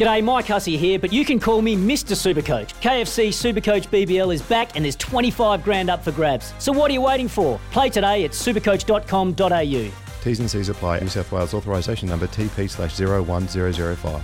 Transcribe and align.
G'day, 0.00 0.24
Mike 0.24 0.46
Hussey 0.46 0.78
here, 0.78 0.98
but 0.98 1.12
you 1.12 1.26
can 1.26 1.38
call 1.38 1.60
me 1.60 1.76
Mr. 1.76 2.16
Supercoach. 2.16 2.72
KFC 2.80 3.28
Supercoach 3.28 3.88
BBL 3.88 4.32
is 4.32 4.40
back 4.40 4.74
and 4.74 4.86
there's 4.86 4.96
25 4.96 5.62
grand 5.62 5.90
up 5.90 6.02
for 6.02 6.10
grabs. 6.10 6.54
So 6.58 6.72
what 6.72 6.90
are 6.90 6.94
you 6.94 7.02
waiting 7.02 7.28
for? 7.28 7.60
Play 7.70 7.90
today 7.90 8.24
at 8.24 8.30
supercoach.com.au. 8.30 10.22
T's 10.22 10.40
and 10.40 10.50
C's 10.50 10.70
apply. 10.70 11.00
New 11.00 11.08
South 11.08 11.30
Wales 11.30 11.52
authorisation 11.52 12.08
number 12.08 12.26
TP 12.28 12.70
slash 12.70 12.98
01005. 12.98 14.22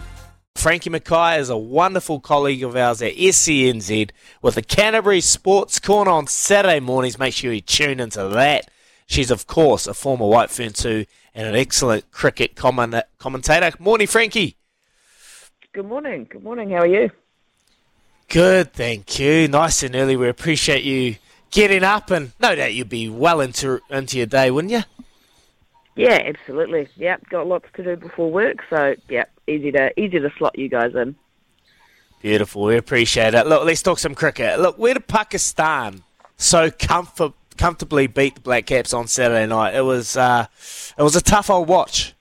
Frankie 0.54 0.88
Mackay 0.88 1.38
is 1.38 1.50
a 1.50 1.58
wonderful 1.58 2.20
colleague 2.20 2.62
of 2.62 2.74
ours 2.74 3.02
at 3.02 3.12
SENZ 3.12 4.12
with 4.41 4.54
the 4.54 4.62
Canterbury 4.62 5.20
Sports 5.20 5.78
Corner 5.78 6.10
on 6.10 6.27
Saturday 6.27 6.80
mornings. 6.80 7.19
Make 7.19 7.34
sure 7.34 7.52
you 7.52 7.60
tune 7.60 8.00
into 8.00 8.27
that. 8.28 8.70
She's, 9.04 9.30
of 9.30 9.47
course, 9.47 9.86
a 9.86 9.92
former 9.92 10.27
White 10.27 10.48
Fern 10.48 10.72
too 10.72 11.04
and 11.34 11.47
an 11.47 11.54
excellent 11.54 12.10
cricket 12.12 12.56
commentator. 12.56 13.72
Morning, 13.78 14.06
Frankie. 14.06 14.56
Good 15.77 15.84
morning. 15.84 16.27
Good 16.30 16.42
morning. 16.42 16.70
How 16.70 16.78
are 16.78 16.86
you? 16.86 17.10
Good, 18.30 18.72
thank 18.72 19.19
you. 19.19 19.46
Nice 19.46 19.82
and 19.82 19.94
early. 19.94 20.16
We 20.16 20.27
appreciate 20.27 20.84
you 20.84 21.16
getting 21.50 21.84
up, 21.84 22.10
and 22.10 22.32
no 22.41 22.55
doubt 22.55 22.72
you'd 22.72 22.88
be 22.88 23.10
well 23.10 23.42
into 23.42 23.80
into 23.91 24.16
your 24.16 24.24
day, 24.24 24.50
wouldn't 24.50 24.72
you? 24.72 24.84
Yeah, 25.94 26.19
absolutely. 26.24 26.88
Yep, 26.97 27.28
got 27.28 27.47
lots 27.47 27.66
to 27.74 27.84
do 27.84 27.94
before 27.94 28.32
work, 28.32 28.64
so 28.70 28.94
yeah, 29.10 29.27
easy 29.47 29.70
to 29.72 29.92
easy 30.00 30.19
to 30.19 30.32
slot 30.38 30.58
you 30.58 30.70
guys 30.70 30.94
in. 30.94 31.14
Beautiful. 32.22 32.62
We 32.62 32.78
appreciate 32.78 33.34
it. 33.34 33.47
Look, 33.47 33.66
let's 33.66 33.82
talk 33.82 33.98
some 33.98 34.14
cricket. 34.14 34.58
Look, 34.58 34.78
where 34.78 34.94
did 34.94 35.06
Pakistan 35.06 36.04
so 36.38 36.70
comfort, 36.70 37.34
comfortably 37.58 38.06
beat 38.06 38.36
the 38.36 38.41
Black 38.41 38.65
Caps 38.65 38.94
on 38.94 39.09
Saturday 39.09 39.44
night? 39.44 39.75
It 39.75 39.84
was 39.84 40.16
uh, 40.16 40.47
it 40.97 41.03
was 41.03 41.16
a 41.16 41.20
tough 41.22 41.50
old 41.50 41.69
watch. 41.69 42.15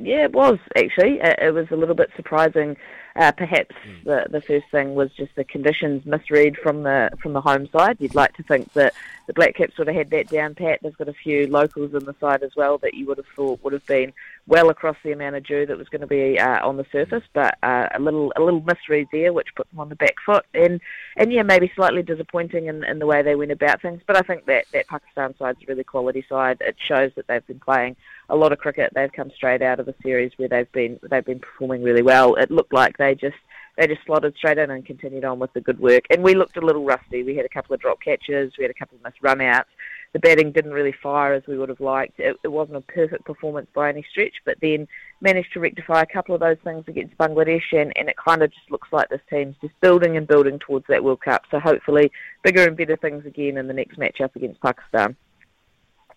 Yeah, 0.00 0.24
it 0.24 0.32
was 0.32 0.58
actually. 0.76 1.18
It 1.22 1.54
was 1.54 1.66
a 1.70 1.76
little 1.76 1.94
bit 1.94 2.10
surprising. 2.16 2.76
Uh, 3.16 3.30
perhaps 3.30 3.74
mm. 3.86 4.02
the 4.04 4.26
the 4.28 4.40
first 4.40 4.66
thing 4.72 4.94
was 4.94 5.10
just 5.12 5.34
the 5.36 5.44
conditions 5.44 6.04
misread 6.04 6.56
from 6.56 6.82
the 6.82 7.10
from 7.22 7.32
the 7.32 7.40
home 7.40 7.68
side. 7.68 7.96
You'd 8.00 8.14
like 8.14 8.34
to 8.36 8.42
think 8.42 8.72
that 8.72 8.92
the 9.26 9.32
Black 9.32 9.54
Caps 9.54 9.78
would 9.78 9.86
have 9.86 9.96
had 9.96 10.10
that 10.10 10.28
down 10.28 10.54
pat. 10.54 10.80
They've 10.82 10.96
got 10.96 11.08
a 11.08 11.14
few 11.14 11.46
locals 11.46 11.94
in 11.94 12.04
the 12.04 12.14
side 12.20 12.42
as 12.42 12.56
well 12.56 12.78
that 12.78 12.94
you 12.94 13.06
would 13.06 13.18
have 13.18 13.26
thought 13.34 13.62
would 13.62 13.72
have 13.72 13.86
been 13.86 14.12
well 14.46 14.68
across 14.68 14.96
the 15.02 15.12
amount 15.12 15.36
of 15.36 15.44
dew 15.44 15.64
that 15.64 15.78
was 15.78 15.88
going 15.88 16.00
to 16.00 16.06
be 16.06 16.38
uh, 16.38 16.66
on 16.66 16.76
the 16.76 16.86
surface, 16.90 17.22
but 17.32 17.56
uh, 17.62 17.88
a 17.94 18.00
little 18.00 18.32
a 18.36 18.42
little 18.42 18.60
misread 18.60 19.06
there, 19.12 19.32
which 19.32 19.54
put 19.54 19.70
them 19.70 19.80
on 19.80 19.88
the 19.88 19.96
back 19.96 20.16
foot, 20.24 20.44
and 20.52 20.80
and 21.16 21.32
yeah, 21.32 21.42
maybe 21.42 21.70
slightly 21.74 22.02
disappointing 22.02 22.66
in, 22.66 22.84
in 22.84 22.98
the 22.98 23.06
way 23.06 23.22
they 23.22 23.36
went 23.36 23.52
about 23.52 23.80
things. 23.80 24.02
But 24.06 24.16
I 24.16 24.22
think 24.22 24.46
that 24.46 24.66
that 24.72 24.88
Pakistan 24.88 25.34
side's 25.38 25.62
a 25.62 25.66
really 25.66 25.84
quality 25.84 26.24
side. 26.28 26.58
It 26.60 26.76
shows 26.78 27.12
that 27.14 27.26
they've 27.28 27.46
been 27.46 27.60
playing 27.60 27.96
a 28.28 28.36
lot 28.36 28.52
of 28.52 28.58
cricket. 28.58 28.92
They've 28.94 29.12
come 29.12 29.30
straight 29.30 29.62
out 29.62 29.80
of 29.80 29.88
a 29.88 29.94
series 30.02 30.32
where 30.36 30.48
they've 30.48 30.70
been 30.72 30.98
they've 31.02 31.24
been 31.24 31.40
performing 31.40 31.82
really 31.82 32.02
well. 32.02 32.34
It 32.34 32.50
looked 32.50 32.72
like 32.72 32.96
they 32.96 33.03
just 33.12 33.36
they 33.76 33.86
just 33.86 34.04
slotted 34.06 34.36
straight 34.36 34.58
in 34.58 34.70
and 34.70 34.86
continued 34.86 35.24
on 35.24 35.38
with 35.38 35.52
the 35.52 35.60
good 35.60 35.80
work. 35.80 36.04
And 36.10 36.22
we 36.22 36.34
looked 36.34 36.56
a 36.56 36.60
little 36.60 36.84
rusty. 36.84 37.24
We 37.24 37.36
had 37.36 37.44
a 37.44 37.48
couple 37.48 37.74
of 37.74 37.80
drop 37.80 38.00
catches, 38.00 38.52
we 38.56 38.62
had 38.64 38.70
a 38.70 38.74
couple 38.74 38.96
of 38.96 39.02
missed 39.02 39.20
run 39.20 39.40
outs. 39.40 39.68
The 40.12 40.20
batting 40.20 40.52
didn't 40.52 40.72
really 40.72 40.94
fire 41.02 41.34
as 41.34 41.42
we 41.48 41.58
would 41.58 41.68
have 41.68 41.80
liked. 41.80 42.20
It, 42.20 42.36
it 42.44 42.48
wasn't 42.48 42.76
a 42.76 42.82
perfect 42.82 43.24
performance 43.24 43.66
by 43.74 43.88
any 43.88 44.06
stretch, 44.08 44.34
but 44.44 44.56
then 44.62 44.86
managed 45.20 45.52
to 45.54 45.60
rectify 45.60 46.02
a 46.02 46.06
couple 46.06 46.36
of 46.36 46.40
those 46.40 46.56
things 46.62 46.84
against 46.86 47.18
Bangladesh, 47.18 47.72
and, 47.72 47.92
and 47.96 48.08
it 48.08 48.14
kind 48.16 48.40
of 48.40 48.52
just 48.52 48.70
looks 48.70 48.86
like 48.92 49.08
this 49.08 49.20
team's 49.28 49.56
just 49.60 49.74
building 49.80 50.16
and 50.16 50.28
building 50.28 50.60
towards 50.60 50.86
that 50.86 51.02
World 51.02 51.20
Cup. 51.20 51.42
So 51.50 51.58
hopefully, 51.58 52.12
bigger 52.44 52.64
and 52.64 52.76
better 52.76 52.96
things 52.96 53.26
again 53.26 53.56
in 53.56 53.66
the 53.66 53.74
next 53.74 53.98
match 53.98 54.20
up 54.20 54.36
against 54.36 54.60
Pakistan. 54.60 55.16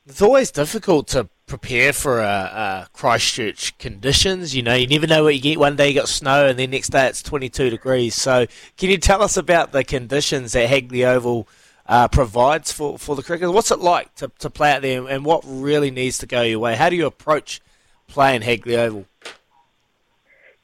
It's 0.06 0.22
always 0.22 0.52
difficult 0.52 1.08
to 1.08 1.28
prepare 1.48 1.94
for 1.94 2.20
a, 2.20 2.24
a, 2.24 2.88
Christchurch 2.94 3.78
conditions. 3.80 4.56
You 4.56 4.62
know, 4.62 4.76
you 4.76 4.86
never 4.86 5.08
know 5.08 5.24
what 5.24 5.34
you 5.34 5.42
get. 5.42 5.58
One 5.58 5.76
day 5.76 5.90
you 5.90 5.96
got 5.96 6.10
snow, 6.10 6.46
and 6.48 6.60
then 6.60 6.70
next 6.70 6.90
day 6.90 7.08
it's 7.08 7.24
22 7.24 7.72
degrees. 7.72 8.14
So, 8.14 8.46
can 8.78 8.90
you 8.90 8.98
tell 8.98 9.24
us 9.24 9.38
about 9.38 9.72
the 9.72 9.84
conditions 9.84 10.52
that 10.52 10.70
Hagley 10.70 11.04
Oval 11.04 11.48
uh, 11.88 12.08
provides 12.10 12.72
for, 12.72 13.00
for 13.00 13.16
the 13.16 13.24
cricket? 13.24 13.52
What's 13.52 13.72
it 13.72 13.80
like 13.80 14.14
to, 14.16 14.30
to 14.40 14.50
play 14.50 14.74
out 14.74 14.84
there, 14.84 15.08
and 15.08 15.26
what 15.26 15.44
really 15.46 15.90
needs 15.90 16.20
to 16.20 16.28
go 16.28 16.44
your 16.44 16.60
way? 16.60 16.76
How 16.76 16.90
do 16.90 16.96
you 16.96 17.08
approach 17.08 17.62
playing 18.08 18.42
Hagley 18.42 18.76
Oval? 18.76 19.06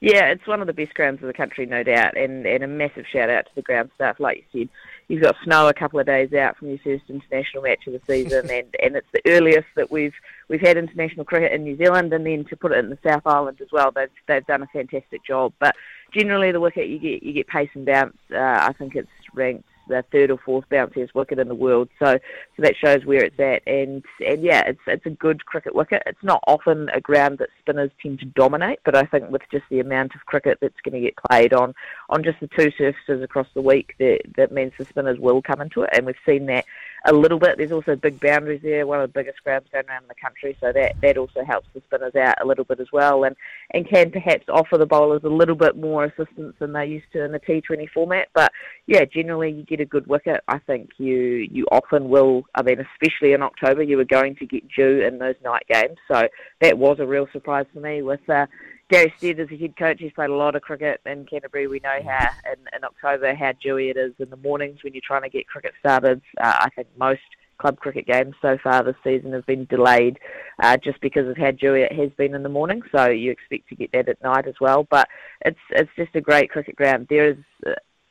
Yeah, 0.01 0.25
it's 0.25 0.45
one 0.45 0.59
of 0.59 0.67
the 0.67 0.73
best 0.73 0.93
grounds 0.95 1.21
of 1.21 1.27
the 1.27 1.33
country, 1.33 1.65
no 1.65 1.81
doubt, 1.81 2.17
and, 2.17 2.45
and 2.45 2.61
a 2.61 2.67
massive 2.67 3.05
shout 3.09 3.29
out 3.29 3.45
to 3.45 3.51
the 3.55 3.61
ground 3.61 3.89
staff, 3.95 4.19
like 4.19 4.43
you 4.51 4.63
said 4.63 4.69
you've 5.07 5.21
got 5.21 5.35
snow 5.43 5.67
a 5.67 5.73
couple 5.73 5.99
of 5.99 6.05
days 6.05 6.33
out 6.33 6.57
from 6.57 6.69
your 6.69 6.77
first 6.79 7.03
international 7.09 7.63
match 7.63 7.87
of 7.87 7.93
the 7.93 8.01
season, 8.07 8.49
and, 8.49 8.75
and 8.81 8.95
it's 8.95 9.07
the 9.13 9.21
earliest 9.27 9.67
that 9.75 9.91
we've 9.91 10.13
we've 10.47 10.61
had 10.61 10.77
international 10.77 11.25
cricket 11.25 11.51
in 11.51 11.63
New 11.63 11.77
Zealand, 11.77 12.13
and 12.13 12.25
then 12.25 12.45
to 12.45 12.55
put 12.55 12.71
it 12.71 12.79
in 12.79 12.89
the 12.89 12.97
South 13.05 13.25
Island 13.25 13.59
as 13.61 13.71
well, 13.71 13.91
they've 13.91 14.09
they've 14.27 14.45
done 14.45 14.63
a 14.63 14.67
fantastic 14.67 15.23
job. 15.23 15.53
But 15.59 15.75
generally, 16.13 16.51
the 16.51 16.59
wicket 16.59 16.87
you 16.87 16.99
get 16.99 17.23
you 17.23 17.33
get 17.33 17.47
pace 17.47 17.69
and 17.73 17.85
bounce. 17.85 18.17
Uh, 18.31 18.37
I 18.37 18.73
think 18.73 18.95
it's 18.95 19.09
ranked 19.33 19.67
the 19.87 20.03
third 20.11 20.31
or 20.31 20.37
fourth 20.37 20.65
bounciest 20.69 21.13
wicket 21.13 21.39
in 21.39 21.47
the 21.47 21.55
world. 21.55 21.89
So, 21.99 22.17
so 22.55 22.61
that 22.61 22.75
shows 22.75 23.05
where 23.05 23.23
it's 23.23 23.39
at. 23.39 23.61
And 23.67 24.03
and 24.25 24.43
yeah, 24.43 24.63
it's 24.65 24.79
it's 24.87 25.05
a 25.05 25.11
good 25.11 25.45
cricket 25.45 25.75
wicket. 25.75 26.03
It's 26.05 26.23
not 26.23 26.43
often 26.47 26.89
a 26.89 27.01
ground 27.01 27.39
that 27.39 27.49
spinners 27.59 27.91
tend 28.01 28.19
to 28.19 28.25
dominate, 28.25 28.79
but 28.85 28.95
I 28.95 29.03
think 29.03 29.29
with 29.29 29.41
just 29.51 29.65
the 29.69 29.79
amount 29.79 30.15
of 30.15 30.25
cricket 30.25 30.57
that's 30.61 30.81
going 30.83 30.95
to 30.95 31.01
get 31.01 31.15
played 31.29 31.53
on 31.53 31.73
on 32.09 32.23
just 32.23 32.39
the 32.39 32.47
two 32.47 32.71
surfaces 32.77 33.21
across 33.21 33.47
the 33.53 33.61
week, 33.61 33.95
that 33.99 34.21
that 34.37 34.51
means 34.51 34.73
the 34.77 34.85
spinners 34.85 35.19
will 35.19 35.41
come 35.41 35.61
into 35.61 35.83
it, 35.83 35.89
and 35.93 36.05
we've 36.05 36.15
seen 36.25 36.45
that 36.47 36.65
a 37.05 37.13
little 37.13 37.39
bit. 37.39 37.57
There's 37.57 37.71
also 37.71 37.95
big 37.95 38.19
boundaries 38.19 38.61
there, 38.63 38.87
one 38.87 39.01
of 39.01 39.11
the 39.11 39.19
biggest 39.19 39.43
grounds 39.43 39.67
going 39.71 39.85
around 39.89 40.05
the 40.07 40.15
country, 40.15 40.55
so 40.59 40.71
that, 40.71 40.95
that 41.01 41.17
also 41.17 41.43
helps 41.43 41.67
the 41.73 41.81
spinners 41.87 42.15
out 42.15 42.41
a 42.41 42.47
little 42.47 42.63
bit 42.63 42.79
as 42.79 42.91
well, 42.93 43.25
and, 43.25 43.35
and 43.71 43.87
can 43.87 44.11
perhaps 44.11 44.45
offer 44.47 44.77
the 44.77 44.85
bowlers 44.85 45.23
a 45.23 45.29
little 45.29 45.55
bit 45.55 45.75
more 45.75 46.05
assistance 46.05 46.55
than 46.59 46.73
they 46.73 46.85
used 46.85 47.11
to 47.13 47.23
in 47.23 47.31
the 47.31 47.39
T20 47.39 47.89
format. 47.89 48.29
But 48.33 48.51
yeah, 48.87 49.05
generally 49.05 49.51
you 49.51 49.65
get 49.75 49.83
a 49.83 49.89
good 49.89 50.07
wicket. 50.07 50.41
I 50.47 50.59
think 50.59 50.91
you 50.97 51.47
you 51.51 51.65
often 51.71 52.09
will. 52.09 52.43
I 52.55 52.61
mean, 52.61 52.77
especially 52.79 53.33
in 53.33 53.41
October, 53.41 53.81
you 53.81 53.97
were 53.97 54.05
going 54.05 54.35
to 54.35 54.45
get 54.45 54.63
dew 54.75 55.01
in 55.01 55.17
those 55.17 55.35
night 55.43 55.65
games, 55.67 55.97
so 56.07 56.27
that 56.61 56.77
was 56.77 56.97
a 56.99 57.07
real 57.07 57.27
surprise 57.31 57.65
for 57.73 57.79
me 57.79 58.01
with. 58.01 58.27
Uh, 58.29 58.45
Gary 58.89 59.13
Stead 59.17 59.39
is 59.39 59.49
a 59.51 59.57
head 59.57 59.75
coach. 59.77 59.97
He's 59.99 60.11
played 60.11 60.29
a 60.29 60.35
lot 60.35 60.55
of 60.55 60.61
cricket 60.61 61.01
in 61.05 61.25
Canterbury. 61.25 61.67
We 61.67 61.79
know 61.79 61.99
how 62.05 62.29
in, 62.51 62.59
in 62.75 62.83
October 62.83 63.33
how 63.33 63.53
dewy 63.53 63.89
it 63.89 63.97
is 63.97 64.13
in 64.19 64.29
the 64.29 64.37
mornings 64.37 64.83
when 64.83 64.93
you're 64.93 65.01
trying 65.03 65.23
to 65.23 65.29
get 65.29 65.47
cricket 65.47 65.73
started. 65.79 66.21
Uh, 66.39 66.53
I 66.59 66.69
think 66.75 66.87
most 66.97 67.21
club 67.57 67.79
cricket 67.79 68.05
games 68.05 68.35
so 68.41 68.57
far 68.63 68.83
this 68.83 68.95
season 69.03 69.31
have 69.33 69.45
been 69.45 69.65
delayed 69.65 70.19
uh, 70.61 70.77
just 70.77 70.99
because 71.01 71.27
of 71.27 71.37
how 71.37 71.51
dewy 71.51 71.81
it 71.81 71.93
has 71.93 72.11
been 72.17 72.35
in 72.35 72.43
the 72.43 72.49
morning. 72.49 72.81
So 72.93 73.09
you 73.09 73.31
expect 73.31 73.69
to 73.69 73.75
get 73.75 73.91
that 73.93 74.09
at 74.09 74.21
night 74.21 74.47
as 74.47 74.55
well. 74.61 74.85
But 74.89 75.07
it's 75.43 75.59
it's 75.71 75.91
just 75.95 76.15
a 76.15 76.21
great 76.21 76.51
cricket 76.51 76.75
ground. 76.75 77.07
There 77.09 77.31
is. 77.31 77.37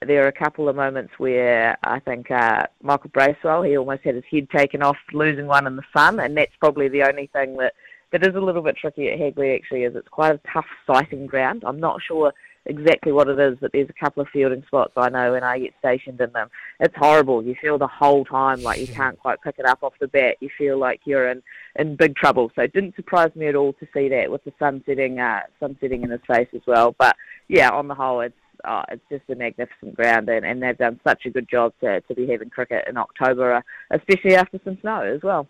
There 0.06 0.24
are 0.24 0.28
a 0.28 0.32
couple 0.32 0.68
of 0.68 0.76
moments 0.76 1.12
where 1.18 1.76
I 1.82 1.98
think 2.00 2.30
uh, 2.30 2.66
Michael 2.82 3.10
Bracewell, 3.12 3.62
he 3.62 3.76
almost 3.76 4.02
had 4.02 4.14
his 4.14 4.24
head 4.30 4.48
taken 4.50 4.82
off 4.82 4.96
losing 5.12 5.46
one 5.46 5.66
in 5.66 5.76
the 5.76 5.82
sun, 5.96 6.20
and 6.20 6.36
that's 6.36 6.52
probably 6.60 6.88
the 6.88 7.02
only 7.02 7.28
thing 7.28 7.56
that 7.58 7.74
that 8.12 8.26
is 8.26 8.34
a 8.34 8.40
little 8.40 8.62
bit 8.62 8.76
tricky 8.76 9.08
at 9.08 9.18
Hagley 9.18 9.54
actually 9.54 9.84
is 9.84 9.96
it's 9.96 10.08
quite 10.08 10.34
a 10.34 10.40
tough 10.52 10.66
sighting 10.86 11.26
ground. 11.26 11.64
I'm 11.66 11.80
not 11.80 12.02
sure 12.02 12.32
exactly 12.66 13.10
what 13.10 13.28
it 13.28 13.38
is, 13.38 13.58
but 13.60 13.72
there's 13.72 13.88
a 13.88 14.04
couple 14.04 14.22
of 14.22 14.28
fielding 14.28 14.62
spots 14.66 14.92
I 14.96 15.08
know 15.08 15.32
when 15.32 15.42
I 15.42 15.58
get 15.58 15.74
stationed 15.78 16.20
in 16.20 16.30
them. 16.32 16.48
It's 16.78 16.94
horrible. 16.96 17.42
You 17.42 17.56
feel 17.60 17.78
the 17.78 17.86
whole 17.86 18.24
time 18.24 18.62
like 18.62 18.80
you 18.80 18.86
can't 18.86 19.18
quite 19.18 19.40
pick 19.42 19.56
it 19.58 19.64
up 19.64 19.82
off 19.82 19.94
the 19.98 20.08
bat. 20.08 20.36
You 20.40 20.50
feel 20.56 20.78
like 20.78 21.00
you're 21.04 21.28
in, 21.28 21.42
in 21.76 21.96
big 21.96 22.14
trouble. 22.14 22.52
So 22.54 22.62
it 22.62 22.72
didn't 22.72 22.96
surprise 22.96 23.34
me 23.34 23.46
at 23.46 23.56
all 23.56 23.72
to 23.74 23.88
see 23.92 24.08
that 24.10 24.30
with 24.30 24.44
the 24.44 24.52
sun 24.58 24.82
setting, 24.86 25.18
uh, 25.18 25.40
sun 25.58 25.76
setting 25.80 26.02
in 26.02 26.10
his 26.10 26.20
face 26.26 26.48
as 26.54 26.62
well. 26.66 26.94
But 26.98 27.16
yeah, 27.48 27.70
on 27.70 27.88
the 27.88 27.94
whole, 27.94 28.20
it's 28.20 28.34
oh, 28.64 28.82
it's 28.90 29.02
just 29.10 29.22
a 29.28 29.34
magnificent 29.34 29.94
ground, 29.94 30.28
and, 30.28 30.44
and 30.44 30.62
they've 30.62 30.78
done 30.78 31.00
such 31.04 31.26
a 31.26 31.30
good 31.30 31.48
job 31.48 31.72
to, 31.80 32.00
to 32.02 32.14
be 32.14 32.26
having 32.26 32.50
cricket 32.50 32.84
in 32.88 32.96
October, 32.96 33.54
uh, 33.54 33.62
especially 33.90 34.34
after 34.34 34.60
some 34.64 34.78
snow 34.80 35.00
as 35.02 35.22
well. 35.22 35.46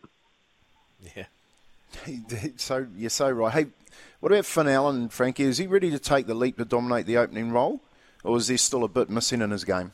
Yeah. 1.17 1.25
So 2.57 2.87
you're 2.97 3.11
so 3.11 3.31
right. 3.31 3.53
Hey, 3.53 3.67
what 4.21 4.33
about 4.33 4.47
Finn 4.47 4.69
Allen, 4.69 5.09
Frankie? 5.09 5.45
Is 5.45 5.59
he 5.59 5.67
ready 5.67 5.91
to 5.91 5.99
take 5.99 6.27
the 6.27 6.35
leap 6.35 6.57
to 6.57 6.65
dominate 6.65 7.07
the 7.07 7.19
opening 7.19 7.53
role, 7.53 7.81
or 8.25 8.37
is 8.37 8.47
there 8.49 8.57
still 8.59 8.85
a 8.85 8.89
bit 8.89 9.11
missing 9.11 9.43
in 9.43 9.51
his 9.51 9.65
game? 9.65 9.93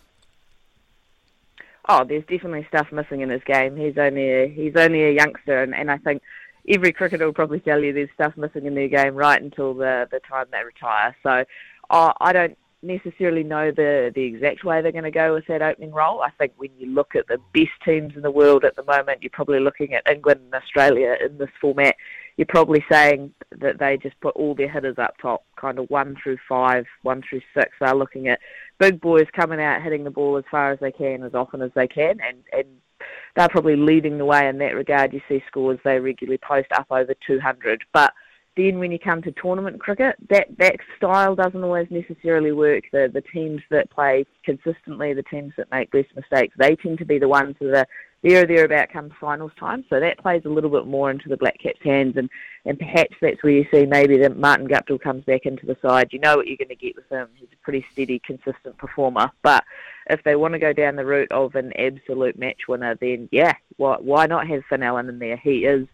Oh, 1.88 2.05
there's 2.05 2.25
definitely 2.25 2.67
stuff 2.69 2.93
missing 2.93 3.23
in 3.23 3.31
his 3.31 3.43
game. 3.44 3.76
He's 3.76 3.97
only 3.97 4.31
a, 4.31 4.49
he's 4.49 4.76
only 4.76 5.05
a 5.05 5.12
youngster, 5.12 5.62
and, 5.62 5.75
and 5.75 5.91
I 5.91 5.97
think 5.97 6.23
every 6.69 6.93
cricketer 6.93 7.25
will 7.25 7.32
probably 7.32 7.61
tell 7.61 7.82
you 7.82 7.94
there's 7.94 8.11
stuff 8.12 8.37
missing 8.37 8.67
in 8.67 8.75
their 8.75 8.88
game 8.88 9.15
right 9.15 9.41
until 9.41 9.73
the 9.73 10.06
the 10.11 10.20
time 10.20 10.47
they 10.53 10.62
retire. 10.62 11.17
So 11.23 11.44
uh, 11.88 12.12
I 12.20 12.32
don't 12.32 12.59
necessarily 12.83 13.43
know 13.43 13.71
the, 13.71 14.13
the 14.15 14.23
exact 14.23 14.65
way 14.65 14.81
they're 14.81 14.93
going 14.93 15.05
to 15.05 15.11
go 15.11 15.35
with 15.35 15.47
that 15.49 15.63
opening 15.63 15.93
role. 15.93 16.23
I 16.23 16.31
think 16.31 16.53
when 16.57 16.71
you 16.79 16.87
look 16.87 17.15
at 17.17 17.27
the 17.27 17.39
best 17.53 17.73
teams 17.85 18.15
in 18.15 18.23
the 18.23 18.31
world 18.31 18.65
at 18.65 18.77
the 18.77 18.85
moment, 18.85 19.23
you're 19.23 19.31
probably 19.31 19.61
looking 19.61 19.95
at 19.95 20.09
England 20.11 20.41
and 20.45 20.55
Australia 20.55 21.17
in 21.25 21.39
this 21.39 21.51
format. 21.61 21.97
You're 22.37 22.47
probably 22.47 22.85
saying 22.91 23.33
that 23.61 23.81
they 23.81 23.97
just 23.97 24.19
put 24.21 24.37
all 24.37 24.55
their 24.55 24.71
hitters 24.71 24.97
up 24.99 25.17
top, 25.21 25.45
kind 25.57 25.79
of 25.79 25.91
one 25.91 26.17
through 26.23 26.39
five, 26.49 26.87
one 27.03 27.23
through 27.29 27.41
six. 27.53 27.71
They're 27.81 27.95
looking 27.95 28.29
at 28.29 28.39
big 28.79 29.01
boys 29.01 29.27
coming 29.35 29.61
out, 29.61 29.83
hitting 29.83 30.05
the 30.05 30.11
ball 30.11 30.37
as 30.37 30.45
far 30.51 30.71
as 30.71 30.79
they 30.79 30.93
can, 30.93 31.25
as 31.25 31.35
often 31.35 31.63
as 31.63 31.73
they 31.75 31.89
can, 31.89 32.21
and, 32.21 32.39
and 32.53 32.69
they're 33.35 33.49
probably 33.49 33.77
leading 33.77 34.19
the 34.19 34.25
way 34.25 34.49
in 34.49 34.59
that 34.59 34.75
regard. 34.75 35.13
You 35.13 35.21
see 35.29 35.43
scores 35.49 35.81
they 35.85 35.99
regularly 35.99 36.39
post 36.39 36.69
up 36.73 36.87
over 36.91 37.15
200, 37.27 37.83
but 37.93 38.13
then 38.58 38.81
when 38.81 38.90
you 38.90 38.99
come 38.99 39.22
to 39.22 39.32
tournament 39.32 39.81
cricket, 39.81 40.16
that, 40.28 40.49
that 40.58 40.76
style 40.96 41.37
doesn't 41.37 41.62
always 41.62 41.87
necessarily 41.90 42.50
work. 42.52 42.84
The 42.93 43.08
the 43.12 43.22
teams 43.22 43.62
that 43.70 43.90
play 43.90 44.26
consistently, 44.44 45.14
the 45.14 45.22
teams 45.22 45.52
that 45.56 45.70
make 45.70 45.94
less 45.94 46.06
mistakes, 46.16 46.55
they 46.58 46.75
tend 46.75 46.99
to 46.99 47.05
be 47.05 47.19
the 47.19 47.28
ones 47.28 47.55
that 47.60 47.75
are 47.75 47.87
there 48.22 48.43
or 48.43 48.46
thereabout 48.46 48.88
come 48.93 49.10
finals 49.20 49.52
time. 49.58 49.84
So 49.88 50.00
that 50.00 50.19
plays 50.19 50.43
a 50.44 50.49
little 50.49 50.70
bit 50.70 50.87
more 50.87 51.10
into 51.10 51.28
the 51.28 51.37
Black 51.37 51.58
Caps' 51.60 51.78
hands, 51.84 52.16
and, 52.16 52.28
and 52.64 52.76
perhaps 52.78 53.14
that's 53.20 53.43
where 53.43 53.52
you 53.52 53.64
see 53.72 53.87
maybe 53.87 54.19
that 54.19 54.37
Martin 54.37 54.66
Guptill 54.66 55.00
comes 55.00 55.25
back 55.25 55.46
into 55.46 55.66
the 55.66 55.76
side. 55.81 56.08
You 56.12 56.19
know 56.19 56.37
what 56.37 56.49
you're 56.49 56.56
going 56.56 56.69
to 56.69 56.75
get 56.75 56.96
with 56.96 57.08
him. 57.08 57.28
He's 57.37 57.49
a 57.52 57.64
pretty 57.64 57.87
steady, 57.93 58.20
consistent 58.26 58.76
performer. 58.76 59.31
But 59.43 59.62
if 60.10 60.22
they 60.25 60.34
want 60.34 60.55
to 60.55 60.58
go 60.58 60.72
down 60.72 60.96
the 60.96 61.05
route 61.05 61.31
of 61.31 61.55
an 61.55 61.72
absolute 61.78 62.37
match 62.37 62.62
winner, 62.66 62.96
then 62.96 63.28
yeah, 63.31 63.55
why, 63.76 63.99
why 64.00 64.26
not 64.26 64.49
have 64.49 64.64
Finn 64.69 64.82
Allen 64.82 65.08
in 65.08 65.20
there? 65.20 65.37
He 65.37 65.64
is 65.64 65.87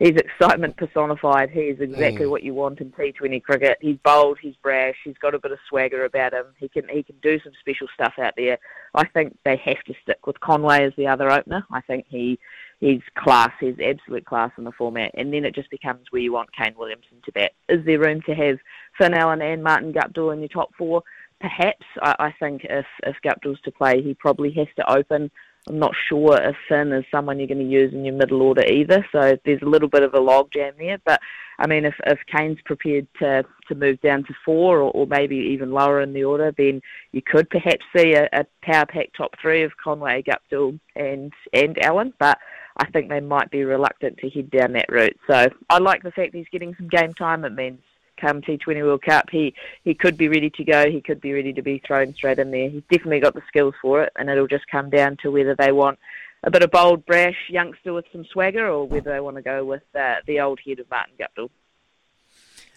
he's 0.00 0.16
excitement 0.16 0.76
personified. 0.76 1.50
He's 1.50 1.78
exactly 1.78 2.26
mm. 2.26 2.30
what 2.30 2.42
you 2.42 2.54
want 2.54 2.80
in 2.80 2.90
T20 2.90 3.42
cricket. 3.42 3.78
He's 3.80 3.98
bold, 3.98 4.38
he's 4.40 4.56
brash, 4.56 4.96
he's 5.04 5.18
got 5.18 5.34
a 5.34 5.38
bit 5.38 5.52
of 5.52 5.58
swagger 5.68 6.04
about 6.04 6.32
him. 6.32 6.46
He 6.58 6.68
can 6.68 6.88
he 6.88 7.04
can 7.04 7.16
do 7.22 7.38
some 7.44 7.52
special 7.60 7.86
stuff 7.94 8.14
out 8.18 8.34
there. 8.36 8.58
I 8.94 9.06
think 9.06 9.38
they 9.44 9.56
have 9.58 9.82
to 9.86 9.94
stick 10.02 10.26
with 10.26 10.40
Conway 10.40 10.84
as 10.84 10.92
the 10.96 11.06
other 11.06 11.30
opener. 11.30 11.64
I 11.70 11.80
think 11.82 12.06
he 12.08 12.40
he's 12.80 13.02
class, 13.14 13.52
he's 13.60 13.76
absolute 13.78 14.24
class 14.24 14.50
in 14.58 14.64
the 14.64 14.72
format, 14.72 15.12
and 15.14 15.32
then 15.32 15.44
it 15.44 15.54
just 15.54 15.70
becomes 15.70 16.06
where 16.10 16.22
you 16.22 16.32
want 16.32 16.56
Kane 16.56 16.74
Williamson 16.76 17.18
to 17.24 17.32
bat. 17.32 17.52
Is 17.68 17.84
there 17.84 18.00
room 18.00 18.22
to 18.22 18.34
have 18.34 18.58
Finn 18.98 19.14
Allen 19.14 19.42
and 19.42 19.62
Martin 19.62 19.92
Guptill 19.92 20.32
in 20.32 20.40
your 20.40 20.48
top 20.48 20.70
four? 20.76 21.02
Perhaps. 21.40 21.86
I, 22.02 22.16
I 22.18 22.34
think 22.40 22.64
if 22.64 22.86
if 23.04 23.16
Guptill's 23.24 23.60
to 23.62 23.70
play, 23.70 24.02
he 24.02 24.14
probably 24.14 24.50
has 24.52 24.68
to 24.76 24.92
open. 24.92 25.30
I'm 25.68 25.78
not 25.78 25.92
sure 26.08 26.40
if 26.40 26.56
Finn 26.68 26.92
is 26.92 27.04
someone 27.10 27.38
you're 27.38 27.46
going 27.46 27.58
to 27.58 27.64
use 27.64 27.92
in 27.92 28.04
your 28.04 28.14
middle 28.14 28.42
order 28.42 28.64
either. 28.64 29.06
So 29.12 29.36
there's 29.44 29.62
a 29.62 29.68
little 29.68 29.88
bit 29.88 30.02
of 30.02 30.14
a 30.14 30.18
logjam 30.18 30.76
there. 30.78 30.98
But 31.04 31.20
I 31.58 31.66
mean, 31.66 31.84
if 31.84 31.94
if 32.06 32.18
Kane's 32.34 32.58
prepared 32.64 33.06
to 33.20 33.44
to 33.68 33.74
move 33.74 34.00
down 34.00 34.24
to 34.24 34.34
four 34.44 34.78
or, 34.78 34.90
or 34.92 35.06
maybe 35.06 35.36
even 35.36 35.72
lower 35.72 36.00
in 36.00 36.14
the 36.14 36.24
order, 36.24 36.52
then 36.56 36.80
you 37.12 37.20
could 37.22 37.50
perhaps 37.50 37.84
see 37.94 38.14
a, 38.14 38.28
a 38.32 38.46
power 38.62 38.86
pack 38.86 39.10
top 39.16 39.34
three 39.40 39.62
of 39.62 39.76
Conway, 39.76 40.22
Guptill, 40.22 40.80
and 40.96 41.32
and 41.52 41.78
Allen. 41.84 42.14
But 42.18 42.38
I 42.78 42.86
think 42.90 43.10
they 43.10 43.20
might 43.20 43.50
be 43.50 43.64
reluctant 43.64 44.18
to 44.18 44.30
head 44.30 44.50
down 44.50 44.72
that 44.72 44.90
route. 44.90 45.16
So 45.30 45.46
I 45.68 45.78
like 45.78 46.02
the 46.02 46.12
fact 46.12 46.34
he's 46.34 46.46
getting 46.50 46.74
some 46.76 46.88
game 46.88 47.12
time. 47.12 47.44
It 47.44 47.52
means 47.52 47.80
come 48.20 48.42
T20 48.42 48.82
World 48.82 49.02
Cup, 49.02 49.30
he, 49.30 49.54
he 49.84 49.94
could 49.94 50.16
be 50.16 50.28
ready 50.28 50.50
to 50.50 50.64
go. 50.64 50.90
He 50.90 51.00
could 51.00 51.20
be 51.20 51.32
ready 51.32 51.52
to 51.52 51.62
be 51.62 51.82
thrown 51.86 52.14
straight 52.14 52.38
in 52.38 52.50
there. 52.50 52.68
He's 52.68 52.82
definitely 52.90 53.20
got 53.20 53.34
the 53.34 53.42
skills 53.48 53.74
for 53.80 54.02
it, 54.02 54.12
and 54.16 54.28
it'll 54.28 54.46
just 54.46 54.66
come 54.68 54.90
down 54.90 55.16
to 55.22 55.30
whether 55.30 55.54
they 55.54 55.72
want 55.72 55.98
a 56.42 56.50
bit 56.50 56.62
of 56.62 56.70
bold, 56.70 57.04
brash 57.06 57.36
youngster 57.48 57.92
with 57.92 58.06
some 58.12 58.24
swagger, 58.24 58.66
or 58.68 58.86
whether 58.86 59.12
they 59.12 59.20
want 59.20 59.36
to 59.36 59.42
go 59.42 59.64
with 59.64 59.82
uh, 59.98 60.16
the 60.26 60.40
old 60.40 60.60
head 60.66 60.78
of 60.78 60.90
Martin 60.90 61.14
Guptill. 61.18 61.50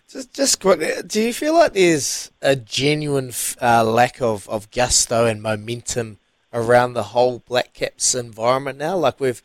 Just, 0.09 0.33
just 0.33 0.59
quickly, 0.59 0.91
do 1.07 1.21
you 1.21 1.33
feel 1.33 1.53
like 1.53 1.73
there's 1.73 2.31
a 2.41 2.55
genuine 2.55 3.31
uh, 3.61 3.83
lack 3.83 4.21
of, 4.21 4.47
of 4.49 4.69
gusto 4.69 5.25
and 5.25 5.41
momentum 5.41 6.19
around 6.51 6.93
the 6.93 7.03
whole 7.03 7.39
Black 7.39 7.73
Caps 7.73 8.13
environment 8.13 8.77
now? 8.77 8.97
Like 8.97 9.19
we've 9.19 9.41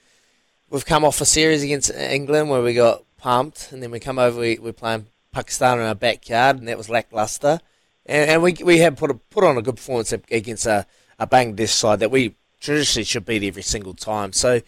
we've 0.68 0.84
come 0.84 1.04
off 1.04 1.20
a 1.20 1.24
series 1.24 1.62
against 1.62 1.90
England 1.90 2.50
where 2.50 2.62
we 2.62 2.74
got 2.74 3.02
pumped, 3.18 3.72
and 3.72 3.82
then 3.82 3.90
we 3.90 4.00
come 4.00 4.18
over, 4.18 4.40
we, 4.40 4.58
we're 4.58 4.72
playing 4.72 5.06
Pakistan 5.38 5.78
in 5.78 5.86
our 5.86 5.94
backyard, 5.94 6.58
and 6.58 6.66
that 6.66 6.76
was 6.76 6.90
lackluster. 6.90 7.60
And, 8.06 8.30
and 8.30 8.42
we 8.42 8.56
we 8.64 8.78
have 8.78 8.96
put 8.96 9.10
a, 9.10 9.14
put 9.14 9.44
on 9.44 9.56
a 9.56 9.62
good 9.62 9.76
performance 9.76 10.12
against 10.12 10.66
a, 10.66 10.86
a 11.18 11.26
Bangladesh 11.26 11.68
side 11.68 12.00
that 12.00 12.10
we 12.10 12.34
traditionally 12.60 13.04
should 13.04 13.24
beat 13.24 13.44
every 13.44 13.62
single 13.62 13.94
time. 13.94 14.32
So 14.32 14.60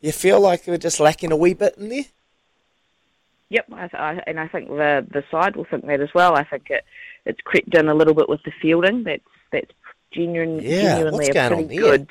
you 0.00 0.12
feel 0.12 0.40
like 0.40 0.66
we're 0.66 0.78
just 0.78 1.00
lacking 1.00 1.32
a 1.32 1.36
wee 1.36 1.54
bit 1.54 1.76
in 1.76 1.90
there. 1.90 2.04
Yep, 3.50 3.66
I, 3.72 3.90
I, 3.92 4.22
and 4.26 4.40
I 4.40 4.48
think 4.48 4.68
the 4.68 5.06
the 5.10 5.24
side 5.30 5.56
will 5.56 5.66
think 5.66 5.84
that 5.86 6.00
as 6.00 6.14
well. 6.14 6.34
I 6.34 6.44
think 6.44 6.70
it 6.70 6.84
it's 7.26 7.40
crept 7.42 7.74
in 7.74 7.88
a 7.88 7.94
little 7.94 8.14
bit 8.14 8.28
with 8.28 8.42
the 8.44 8.52
fielding. 8.62 9.04
That's 9.04 9.22
that's 9.52 9.72
genuine, 10.10 10.60
yeah, 10.60 10.96
genuinely 10.96 11.28
a 11.28 11.48
pretty 11.48 11.76
good. 11.76 12.08